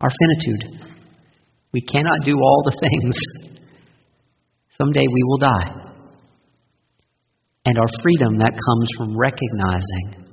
Our 0.00 0.10
finitude. 0.10 0.90
We 1.72 1.80
cannot 1.82 2.24
do 2.24 2.36
all 2.36 2.62
the 2.64 2.76
things. 2.88 3.16
Someday 4.70 5.06
we 5.06 5.22
will 5.24 5.38
die. 5.38 5.74
And 7.66 7.76
our 7.76 7.88
freedom 8.02 8.38
that 8.38 8.52
comes 8.52 8.90
from 8.96 9.18
recognizing 9.18 10.26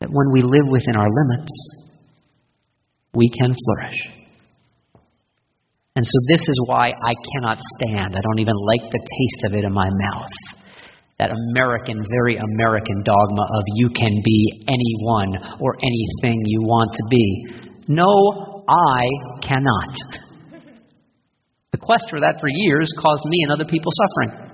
that 0.00 0.10
when 0.10 0.32
we 0.32 0.42
live 0.42 0.70
within 0.70 0.96
our 0.96 1.08
limits, 1.08 1.52
we 3.14 3.28
can 3.30 3.52
flourish. 3.52 3.98
And 5.94 6.06
so, 6.06 6.18
this 6.28 6.40
is 6.40 6.64
why 6.66 6.88
I 6.88 7.14
cannot 7.34 7.58
stand. 7.76 8.16
I 8.16 8.20
don't 8.22 8.38
even 8.38 8.54
like 8.66 8.90
the 8.90 8.98
taste 8.98 9.44
of 9.46 9.54
it 9.54 9.64
in 9.64 9.72
my 9.72 9.88
mouth 9.90 10.61
that 11.22 11.30
American, 11.30 12.02
very 12.10 12.34
American 12.34 12.98
dogma 13.06 13.44
of 13.46 13.62
you 13.78 13.88
can 13.94 14.18
be 14.24 14.66
anyone 14.66 15.30
or 15.62 15.78
anything 15.78 16.42
you 16.42 16.62
want 16.66 16.90
to 16.90 17.04
be. 17.08 17.46
No, 17.86 18.64
I 18.66 19.06
cannot. 19.38 19.94
The 21.70 21.78
quest 21.78 22.10
for 22.10 22.18
that 22.18 22.40
for 22.40 22.48
years 22.50 22.92
caused 22.98 23.22
me 23.24 23.38
and 23.46 23.52
other 23.52 23.70
people 23.70 23.92
suffering. 23.94 24.50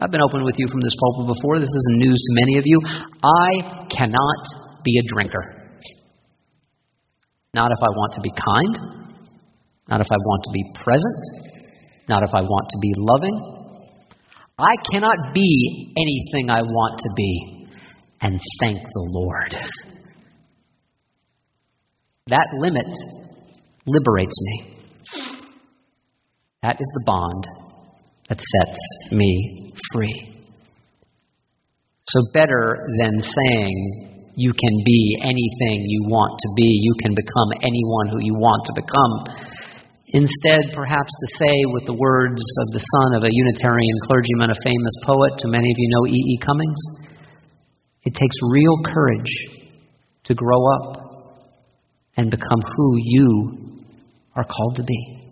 I've 0.00 0.10
been 0.10 0.24
open 0.24 0.42
with 0.44 0.54
you 0.56 0.66
from 0.68 0.80
this 0.80 0.96
pulpit 0.96 1.36
before. 1.36 1.60
This 1.60 1.68
isn't 1.68 1.98
news 2.00 2.16
to 2.16 2.32
many 2.40 2.56
of 2.56 2.64
you. 2.64 2.80
I 3.20 3.86
cannot 3.92 4.40
be 4.84 4.98
a 4.98 5.04
drinker. 5.12 5.68
Not 7.52 7.70
if 7.72 7.78
I 7.82 7.90
want 7.92 8.14
to 8.14 8.20
be 8.22 8.32
kind. 8.32 8.74
Not 9.88 10.00
if 10.00 10.08
I 10.10 10.16
want 10.16 10.44
to 10.44 10.50
be 10.50 10.64
present. 10.82 11.20
Not 12.08 12.22
if 12.22 12.30
I 12.32 12.40
want 12.40 12.68
to 12.72 12.78
be 12.80 12.92
loving. 12.96 13.53
I 14.58 14.74
cannot 14.92 15.34
be 15.34 15.92
anything 15.96 16.50
I 16.50 16.62
want 16.62 17.00
to 17.00 17.08
be. 17.16 17.68
And 18.20 18.40
thank 18.60 18.78
the 18.78 18.88
Lord. 18.94 19.56
That 22.28 22.46
limit 22.58 22.86
liberates 23.86 24.40
me. 24.40 24.78
That 26.62 26.76
is 26.80 26.90
the 26.94 27.02
bond 27.04 27.44
that 28.28 28.38
sets 28.38 29.12
me 29.12 29.74
free. 29.92 30.30
So, 32.06 32.20
better 32.32 32.78
than 32.98 33.20
saying 33.20 34.32
you 34.36 34.52
can 34.52 34.82
be 34.84 35.18
anything 35.22 35.84
you 35.86 36.04
want 36.08 36.38
to 36.38 36.48
be, 36.56 36.80
you 36.82 36.94
can 37.02 37.14
become 37.14 37.50
anyone 37.62 38.08
who 38.08 38.18
you 38.20 38.34
want 38.34 38.64
to 38.66 38.72
become 38.74 39.53
Instead, 40.08 40.74
perhaps 40.74 41.08
to 41.08 41.36
say 41.38 41.54
with 41.72 41.86
the 41.86 41.94
words 41.94 42.42
of 42.60 42.68
the 42.72 42.78
son 42.78 43.14
of 43.16 43.24
a 43.24 43.32
Unitarian 43.32 43.96
clergyman, 44.06 44.50
a 44.50 44.54
famous 44.62 44.94
poet, 45.04 45.32
to 45.38 45.48
many 45.48 45.70
of 45.70 45.76
you 45.78 45.88
know 45.90 46.06
E. 46.06 46.12
E. 46.12 46.38
Cummings, 46.44 46.82
it 48.02 48.14
takes 48.14 48.36
real 48.50 48.76
courage 48.84 49.32
to 50.24 50.34
grow 50.34 50.60
up 50.76 51.44
and 52.16 52.30
become 52.30 52.60
who 52.76 52.96
you 53.02 53.80
are 54.36 54.44
called 54.44 54.76
to 54.76 54.84
be. 54.84 55.30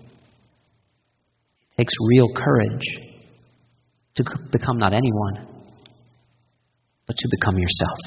It 1.73 1.83
takes 1.83 1.93
real 2.09 2.29
courage 2.35 2.87
to 4.17 4.25
become 4.51 4.79
not 4.79 4.95
anyone, 4.95 5.65
but 7.07 7.17
to 7.17 7.29
become 7.31 7.59
yourself. 7.59 7.99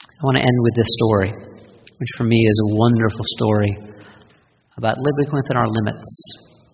I 0.00 0.24
want 0.24 0.36
to 0.36 0.42
end 0.42 0.58
with 0.62 0.74
this 0.74 0.88
story 0.88 1.55
which 1.98 2.12
for 2.16 2.24
me 2.24 2.36
is 2.36 2.58
a 2.60 2.74
wonderful 2.76 3.24
story 3.36 3.72
about 4.76 5.00
living 5.00 5.32
within 5.32 5.56
our 5.56 5.68
limits, 5.68 6.08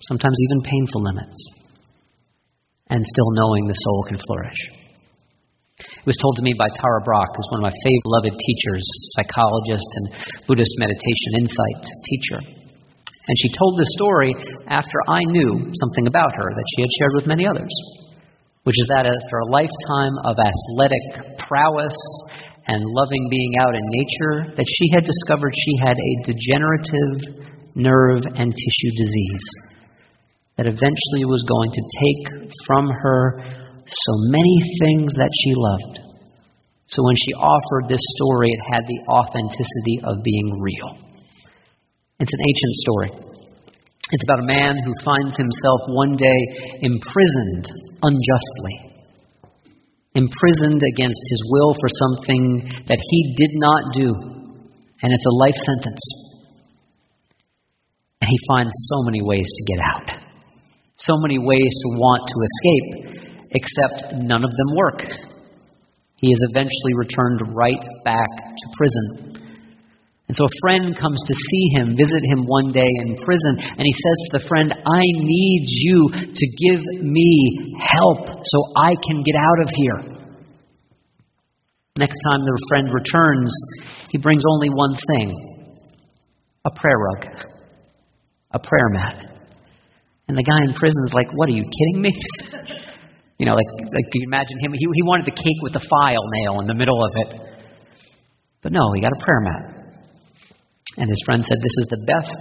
sometimes 0.02 0.36
even 0.50 0.66
painful 0.66 1.02
limits, 1.02 1.38
and 2.90 3.04
still 3.04 3.30
knowing 3.38 3.66
the 3.66 3.78
soul 3.78 4.04
can 4.08 4.18
flourish. 4.18 4.60
It 5.78 6.06
was 6.06 6.18
told 6.18 6.36
to 6.36 6.42
me 6.42 6.54
by 6.58 6.68
Tara 6.74 7.00
Brach, 7.06 7.30
who's 7.34 7.50
one 7.54 7.62
of 7.62 7.70
my 7.70 7.76
favorite 7.86 8.06
beloved 8.06 8.34
teachers, 8.34 8.84
psychologist, 9.14 9.90
and 9.94 10.06
Buddhist 10.46 10.74
meditation 10.78 11.38
insight 11.38 11.82
teacher. 12.10 12.40
And 13.22 13.36
she 13.38 13.54
told 13.54 13.78
this 13.78 13.94
story 13.94 14.34
after 14.66 14.98
I 15.06 15.22
knew 15.30 15.70
something 15.70 16.06
about 16.10 16.34
her 16.34 16.50
that 16.50 16.68
she 16.74 16.82
had 16.82 16.90
shared 16.98 17.14
with 17.14 17.30
many 17.30 17.46
others, 17.46 17.70
which 18.64 18.78
is 18.78 18.86
that 18.90 19.06
after 19.06 19.38
a 19.38 19.50
lifetime 19.50 20.14
of 20.26 20.34
athletic 20.42 21.38
prowess 21.46 21.94
and 22.66 22.84
loving 22.84 23.28
being 23.30 23.52
out 23.58 23.74
in 23.74 23.82
nature 23.86 24.54
that 24.56 24.68
she 24.68 24.90
had 24.92 25.04
discovered 25.04 25.52
she 25.54 25.74
had 25.82 25.96
a 25.96 26.12
degenerative 26.22 27.42
nerve 27.74 28.22
and 28.36 28.52
tissue 28.54 28.92
disease 28.96 29.46
that 30.56 30.66
eventually 30.66 31.24
was 31.24 31.42
going 31.48 31.72
to 31.72 31.82
take 31.98 32.52
from 32.66 32.88
her 32.88 33.42
so 33.86 34.12
many 34.30 34.56
things 34.80 35.14
that 35.16 35.32
she 35.42 35.52
loved. 35.56 35.98
So 36.86 37.02
when 37.02 37.16
she 37.16 37.32
offered 37.34 37.88
this 37.88 38.04
story, 38.20 38.48
it 38.52 38.60
had 38.70 38.84
the 38.86 39.00
authenticity 39.08 40.04
of 40.04 40.22
being 40.22 40.60
real. 40.60 41.02
It's 42.20 42.32
an 42.32 42.44
ancient 42.46 42.74
story. 42.84 43.10
It's 44.12 44.24
about 44.24 44.40
a 44.40 44.46
man 44.46 44.76
who 44.84 44.92
finds 45.02 45.36
himself 45.36 45.80
one 45.88 46.16
day 46.16 46.78
imprisoned 46.82 47.66
unjustly 48.02 48.91
imprisoned 50.14 50.82
against 50.94 51.22
his 51.30 51.42
will 51.50 51.74
for 51.74 51.88
something 51.88 52.68
that 52.86 53.00
he 53.00 53.34
did 53.36 53.52
not 53.54 53.94
do, 53.94 54.08
and 55.02 55.12
it's 55.12 55.26
a 55.26 55.38
life 55.38 55.56
sentence. 55.66 56.04
And 58.20 58.28
he 58.28 58.38
finds 58.48 58.72
so 58.92 59.02
many 59.04 59.22
ways 59.22 59.48
to 59.48 59.72
get 59.72 59.80
out, 59.82 60.18
so 60.96 61.16
many 61.18 61.38
ways 61.38 61.72
to 61.82 61.88
want 61.98 62.22
to 62.28 62.36
escape, 62.44 63.22
except 63.50 64.14
none 64.22 64.44
of 64.44 64.50
them 64.50 64.76
work. 64.76 65.00
He 66.20 66.28
is 66.28 66.46
eventually 66.50 66.94
returned 66.94 67.40
right 67.54 67.82
back 68.04 68.28
to 68.28 68.76
prison. 68.76 69.31
And 70.32 70.36
so 70.40 70.48
a 70.48 70.60
friend 70.64 70.96
comes 70.96 71.20
to 71.28 71.34
see 71.36 71.66
him, 71.76 71.92
visit 71.92 72.24
him 72.24 72.48
one 72.48 72.72
day 72.72 72.88
in 72.88 73.20
prison, 73.20 73.52
and 73.52 73.84
he 73.84 73.92
says 73.92 74.16
to 74.24 74.38
the 74.40 74.48
friend, 74.48 74.72
I 74.72 75.04
need 75.04 75.64
you 75.68 76.08
to 76.08 76.46
give 76.56 76.80
me 77.04 77.76
help 77.76 78.40
so 78.40 78.58
I 78.80 78.96
can 79.04 79.22
get 79.22 79.36
out 79.36 79.60
of 79.60 79.68
here. 79.76 80.16
Next 81.98 82.16
time 82.24 82.40
the 82.48 82.66
friend 82.70 82.88
returns, 82.88 83.52
he 84.08 84.16
brings 84.16 84.42
only 84.48 84.70
one 84.70 84.96
thing 85.06 85.36
a 86.64 86.70
prayer 86.80 86.96
rug, 86.96 87.26
a 88.52 88.58
prayer 88.58 88.88
mat. 88.88 89.36
And 90.28 90.38
the 90.38 90.44
guy 90.44 90.64
in 90.64 90.72
prison 90.72 91.02
is 91.08 91.12
like, 91.12 91.28
What 91.34 91.50
are 91.50 91.52
you 91.52 91.64
kidding 91.64 92.00
me? 92.00 92.10
you 93.36 93.44
know, 93.44 93.52
like, 93.52 93.68
like 93.68 94.08
you 94.14 94.24
imagine 94.24 94.56
him, 94.60 94.72
he, 94.72 94.86
he 94.94 95.02
wanted 95.02 95.26
the 95.26 95.36
cake 95.36 95.60
with 95.60 95.74
the 95.74 95.86
file 95.90 96.24
nail 96.40 96.60
in 96.60 96.66
the 96.66 96.74
middle 96.74 97.04
of 97.04 97.10
it. 97.16 97.28
But 98.62 98.72
no, 98.72 98.94
he 98.94 99.02
got 99.02 99.12
a 99.12 99.22
prayer 99.22 99.40
mat. 99.42 99.81
And 100.96 101.08
his 101.08 101.22
friend 101.24 101.44
said, 101.44 101.58
This 101.58 101.78
is 101.80 101.86
the 101.90 102.04
best 102.06 102.40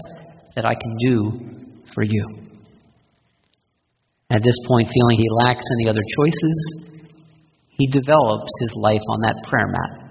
that 0.56 0.66
I 0.66 0.74
can 0.74 0.96
do 1.00 1.16
for 1.94 2.04
you. 2.04 2.26
At 4.30 4.44
this 4.44 4.56
point, 4.68 4.88
feeling 4.88 5.18
he 5.18 5.28
lacks 5.44 5.66
any 5.80 5.90
other 5.90 6.04
choices, 6.16 6.58
he 7.70 7.88
develops 7.88 8.52
his 8.62 8.72
life 8.76 9.04
on 9.10 9.20
that 9.22 9.44
prayer 9.48 9.68
mat. 9.68 10.02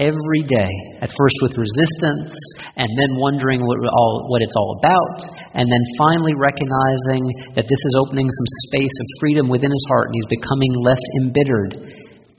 Every 0.00 0.42
day, 0.42 0.70
at 1.00 1.12
first 1.14 1.36
with 1.42 1.54
resistance, 1.54 2.34
and 2.74 2.90
then 2.98 3.14
wondering 3.14 3.62
what, 3.62 3.78
all, 3.78 4.26
what 4.28 4.42
it's 4.42 4.56
all 4.56 4.80
about, 4.82 5.18
and 5.54 5.70
then 5.70 5.84
finally 5.98 6.34
recognizing 6.34 7.22
that 7.54 7.68
this 7.70 7.78
is 7.78 7.94
opening 8.02 8.26
some 8.26 8.50
space 8.66 8.90
of 8.90 9.06
freedom 9.20 9.48
within 9.48 9.70
his 9.70 9.86
heart 9.88 10.08
and 10.08 10.16
he's 10.18 10.40
becoming 10.40 10.72
less 10.82 10.98
embittered. 11.22 11.72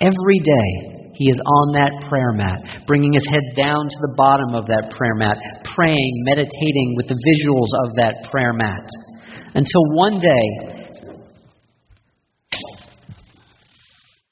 Every 0.01 0.39
day, 0.43 0.94
he 1.15 1.31
is 1.31 1.39
on 1.39 1.73
that 1.73 2.09
prayer 2.09 2.31
mat, 2.31 2.85
bringing 2.87 3.13
his 3.13 3.27
head 3.29 3.43
down 3.55 3.87
to 3.87 3.99
the 4.01 4.13
bottom 4.15 4.53
of 4.53 4.67
that 4.67 4.91
prayer 4.95 5.15
mat, 5.15 5.37
praying, 5.75 6.23
meditating 6.27 6.93
with 6.95 7.07
the 7.07 7.15
visuals 7.15 7.71
of 7.87 7.95
that 7.95 8.29
prayer 8.31 8.53
mat. 8.53 8.87
Until 9.55 9.83
one 9.95 10.19
day, 10.19 10.75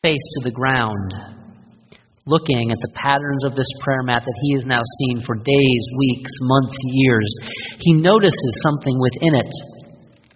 face 0.04 0.28
to 0.36 0.44
the 0.44 0.52
ground, 0.52 1.14
looking 2.26 2.72
at 2.72 2.80
the 2.80 2.92
patterns 2.96 3.46
of 3.46 3.56
this 3.56 3.68
prayer 3.82 4.04
mat 4.04 4.24
that 4.26 4.40
he 4.44 4.56
has 4.56 4.66
now 4.66 4.82
seen 5.00 5.24
for 5.26 5.36
days, 5.36 5.82
weeks, 5.98 6.32
months, 6.42 6.76
years, 6.84 7.32
he 7.80 7.94
notices 7.94 8.62
something 8.64 9.00
within 9.00 9.36
it 9.36 9.52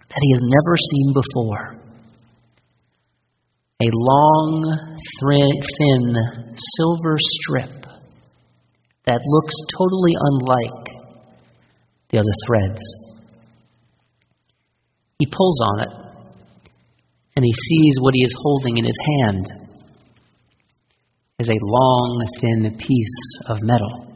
that 0.08 0.20
he 0.20 0.32
has 0.32 0.42
never 0.44 0.76
seen 0.76 1.12
before. 1.12 1.87
A 3.80 3.90
long, 3.92 4.76
thin, 5.20 6.16
silver 6.76 7.16
strip 7.16 7.86
that 9.06 9.20
looks 9.24 9.54
totally 9.78 10.14
unlike 10.18 10.84
the 12.10 12.18
other 12.18 12.34
threads. 12.44 12.82
He 15.20 15.26
pulls 15.26 15.60
on 15.62 15.80
it 15.82 15.88
and 17.36 17.44
he 17.44 17.52
sees 17.52 17.98
what 18.00 18.14
he 18.14 18.24
is 18.24 18.34
holding 18.42 18.78
in 18.78 18.84
his 18.84 18.98
hand 19.20 19.46
is 21.38 21.48
a 21.48 21.58
long, 21.62 22.28
thin 22.40 22.76
piece 22.78 23.40
of 23.48 23.58
metal 23.62 24.06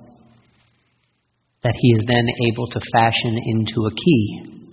that 1.62 1.74
he 1.78 1.92
is 1.92 2.04
then 2.08 2.26
able 2.50 2.66
to 2.66 2.80
fashion 2.92 3.38
into 3.46 3.86
a 3.86 3.94
key 3.94 4.68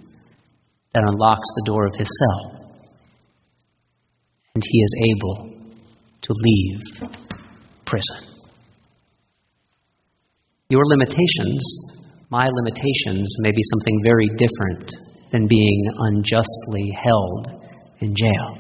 that 0.96 1.04
unlocks 1.04 1.48
the 1.58 1.64
door 1.68 1.86
of 1.86 1.94
his 1.96 2.10
cell. 2.10 2.59
And 4.60 4.64
he 4.72 4.80
is 4.80 4.94
able 5.16 5.38
to 6.22 6.34
leave 6.34 7.10
prison. 7.86 8.44
Your 10.68 10.84
limitations, 10.86 11.64
my 12.30 12.46
limitations, 12.46 13.34
may 13.40 13.52
be 13.52 13.62
something 13.64 14.02
very 14.04 14.28
different 14.38 14.92
than 15.32 15.48
being 15.48 15.86
unjustly 15.98 16.94
held 17.06 17.48
in 18.02 18.14
jail. 18.14 18.58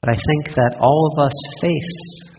But 0.00 0.10
I 0.10 0.14
think 0.14 0.56
that 0.56 0.78
all 0.80 1.12
of 1.12 1.24
us 1.24 1.60
face 1.60 2.32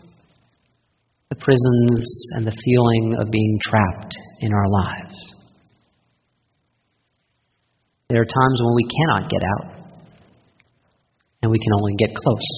the 1.30 1.36
prisons 1.36 2.06
and 2.32 2.46
the 2.46 2.56
feeling 2.66 3.16
of 3.18 3.30
being 3.30 3.58
trapped 3.62 4.14
in 4.40 4.52
our 4.52 4.68
lives. 4.68 5.34
There 8.10 8.20
are 8.20 8.26
times 8.26 8.60
when 8.60 8.74
we 8.74 8.88
cannot 8.98 9.30
get 9.30 9.40
out, 9.56 9.77
and 11.42 11.50
we 11.50 11.58
can 11.58 11.72
only 11.78 11.94
get 11.98 12.14
close. 12.14 12.48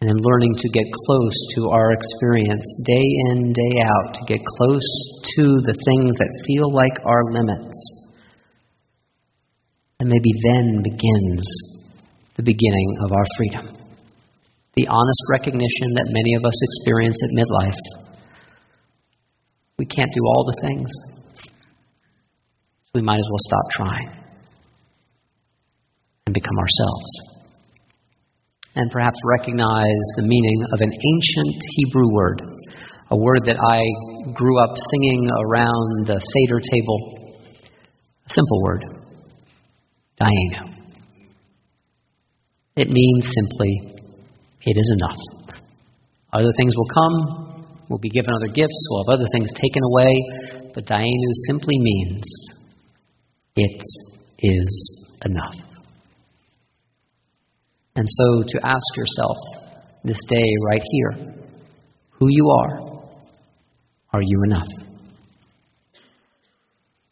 And 0.00 0.10
in 0.10 0.16
learning 0.16 0.54
to 0.58 0.68
get 0.70 0.84
close 1.06 1.34
to 1.56 1.70
our 1.70 1.92
experience, 1.92 2.66
day 2.86 3.08
in, 3.30 3.52
day 3.52 3.82
out, 3.82 4.14
to 4.14 4.24
get 4.26 4.38
close 4.46 4.88
to 5.36 5.44
the 5.66 5.74
things 5.74 6.16
that 6.18 6.44
feel 6.46 6.72
like 6.72 7.04
our 7.04 7.24
limits, 7.32 7.76
and 9.98 10.08
maybe 10.08 10.30
then 10.44 10.82
begins 10.82 11.42
the 12.36 12.44
beginning 12.44 12.96
of 13.04 13.10
our 13.10 13.26
freedom. 13.36 13.76
The 14.76 14.86
honest 14.86 15.22
recognition 15.30 15.94
that 15.94 16.06
many 16.06 16.34
of 16.34 16.44
us 16.44 16.54
experience 16.62 17.20
at 17.24 17.34
midlife. 17.34 17.80
We 19.78 19.86
can't 19.86 20.12
do 20.14 20.20
all 20.24 20.44
the 20.46 20.68
things, 20.68 20.90
so 22.84 22.90
we 22.94 23.02
might 23.02 23.18
as 23.18 23.26
well 23.28 23.38
stop 23.40 23.70
trying 23.72 24.27
and 26.28 26.34
become 26.34 26.58
ourselves. 26.58 27.10
And 28.76 28.90
perhaps 28.90 29.16
recognize 29.24 30.04
the 30.16 30.28
meaning 30.28 30.60
of 30.74 30.80
an 30.82 30.92
ancient 30.92 31.56
Hebrew 31.76 32.12
word, 32.12 32.42
a 33.10 33.16
word 33.16 33.46
that 33.46 33.56
I 33.56 33.80
grew 34.34 34.60
up 34.62 34.76
singing 34.92 35.24
around 35.24 36.04
the 36.06 36.20
Seder 36.20 36.60
table, 36.60 37.32
a 38.26 38.30
simple 38.30 38.62
word 38.62 38.84
Dayenu. 40.20 40.76
It 42.76 42.90
means 42.90 43.24
simply, 43.24 44.04
it 44.60 44.76
is 44.76 44.96
enough. 45.00 45.56
Other 46.34 46.52
things 46.58 46.74
will 46.76 46.90
come, 46.92 47.64
we'll 47.88 48.00
be 48.00 48.10
given 48.10 48.34
other 48.36 48.52
gifts, 48.52 48.86
we'll 48.90 49.04
have 49.06 49.18
other 49.18 49.28
things 49.32 49.50
taken 49.54 49.82
away, 49.82 50.70
but 50.74 50.84
Dayenu 50.84 51.30
simply 51.46 51.78
means, 51.78 52.22
it 53.56 53.82
is 54.40 55.08
enough. 55.24 55.67
And 57.98 58.06
so 58.08 58.44
to 58.46 58.58
ask 58.64 58.88
yourself 58.96 59.36
this 60.04 60.22
day 60.28 60.48
right 60.70 60.82
here, 60.92 61.34
who 62.10 62.28
you 62.30 62.48
are, 62.48 63.02
are 64.12 64.22
you 64.22 64.42
enough? 64.46 64.68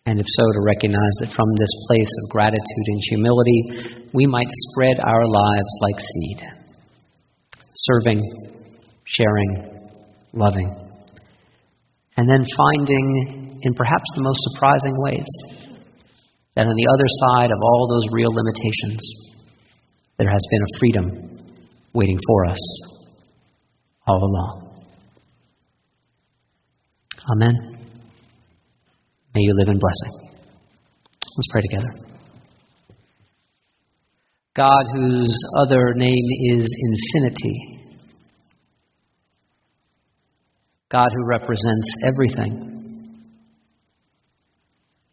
And 0.07 0.21
if 0.21 0.27
so, 0.29 0.45
to 0.45 0.61
recognize 0.65 1.17
that 1.23 1.35
from 1.35 1.49
this 1.59 1.75
place 1.89 2.13
of 2.23 2.31
gratitude 2.31 2.87
and 2.87 3.01
humility, 3.11 3.63
we 4.15 4.27
might 4.27 4.47
spread 4.49 5.01
our 5.01 5.27
lives 5.27 5.73
like 5.81 5.99
seed, 5.99 6.47
serving, 7.75 8.23
sharing, 9.03 9.91
loving, 10.35 10.71
and 12.17 12.31
then 12.31 12.47
finding, 12.57 13.59
in 13.61 13.75
perhaps 13.75 14.07
the 14.15 14.23
most 14.23 14.39
surprising 14.53 14.95
ways, 15.03 15.27
that 16.55 16.69
on 16.69 16.77
the 16.77 16.89
other 16.95 17.09
side 17.27 17.51
of 17.51 17.59
all 17.61 17.89
those 17.91 18.07
real 18.13 18.31
limitations, 18.33 19.36
there 20.19 20.31
has 20.31 20.47
been 20.51 20.63
a 20.63 20.79
freedom 20.79 21.37
waiting 21.93 22.19
for 22.27 22.47
us 22.47 22.59
all 24.07 24.19
along. 24.23 24.85
Amen. 27.33 27.55
May 29.35 29.41
you 29.41 29.55
live 29.59 29.69
in 29.69 29.79
blessing. 29.79 30.31
Let's 31.37 31.49
pray 31.51 31.61
together. 31.63 32.07
God, 34.55 34.87
whose 34.95 35.37
other 35.59 35.93
name 35.95 36.25
is 36.55 36.67
infinity, 37.13 37.77
God 40.89 41.11
who 41.15 41.27
represents 41.27 41.89
everything, 42.07 43.43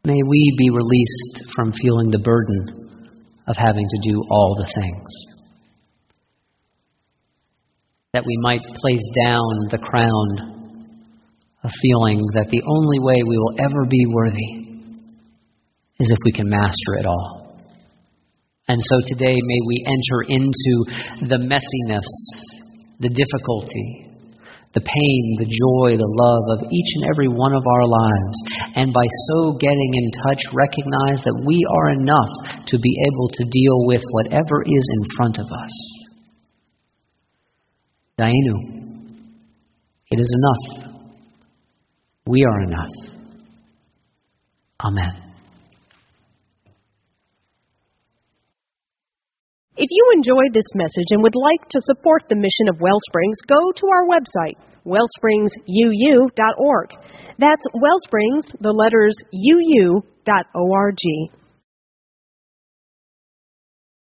may 0.05 0.21
we 0.25 0.55
be 0.57 0.69
released 0.69 1.51
from 1.55 1.73
feeling 1.73 2.09
the 2.09 2.19
burden 2.19 2.82
of 3.47 3.55
having 3.57 3.87
to 3.87 4.09
do 4.09 4.23
all 4.29 4.55
the 4.57 4.71
things. 4.73 5.09
That 8.13 8.25
we 8.25 8.37
might 8.41 8.61
place 8.61 9.09
down 9.25 9.67
the 9.71 9.79
crown 9.81 10.53
of 11.63 11.71
feeling 11.81 12.21
that 12.33 12.49
the 12.49 12.61
only 12.67 12.99
way 12.99 13.15
we 13.27 13.37
will 13.37 13.55
ever 13.59 13.85
be 13.89 14.05
worthy 14.07 14.63
is 15.99 16.11
if 16.11 16.17
we 16.25 16.31
can 16.31 16.49
master 16.49 16.99
it 16.99 17.05
all. 17.05 17.57
And 18.67 18.79
so 18.79 18.95
today, 19.07 19.35
may 19.35 19.59
we 19.67 19.85
enter 19.85 20.21
into 20.29 21.27
the 21.27 21.37
messiness, 21.37 22.07
the 22.99 23.09
difficulty, 23.09 24.02
the 24.73 24.81
pain, 24.81 25.23
the 25.37 25.45
joy, 25.45 25.97
the 25.97 26.13
love 26.17 26.45
of 26.57 26.65
each 26.71 26.91
and 26.97 27.09
every 27.09 27.27
one 27.27 27.53
of 27.53 27.61
our 27.61 27.85
lives. 27.85 28.37
And 28.75 28.93
by 28.93 29.05
so 29.29 29.57
getting 29.61 29.91
in 29.93 30.11
touch, 30.25 30.41
recognize 30.53 31.21
that 31.23 31.41
we 31.45 31.61
are 31.69 31.89
enough 31.93 32.65
to 32.67 32.79
be 32.79 32.93
able 33.13 33.29
to 33.29 33.43
deal 33.45 33.85
with 33.85 34.01
whatever 34.09 34.63
is 34.65 34.85
in 34.97 35.03
front 35.15 35.37
of 35.39 35.45
us. 35.45 35.73
Dayenu, 38.19 38.57
it 40.09 40.19
is 40.19 40.31
enough. 40.37 40.93
We 42.25 42.45
are 42.45 42.61
enough. 42.61 42.93
Amen. 44.83 45.22
If 49.75 49.87
you 49.89 50.11
enjoyed 50.13 50.53
this 50.53 50.69
message 50.75 51.07
and 51.09 51.23
would 51.23 51.33
like 51.33 51.67
to 51.69 51.81
support 51.85 52.29
the 52.29 52.35
mission 52.35 52.69
of 52.69 52.77
Wellsprings, 52.77 53.41
go 53.47 53.71
to 53.71 53.87
our 53.87 54.05
website, 54.05 54.55
wellspringsuu.org. 54.85 56.93
That's 57.39 57.65
Wellsprings, 57.73 58.53
the 58.61 58.69
letters 58.69 59.17
uu.org. 59.33 60.03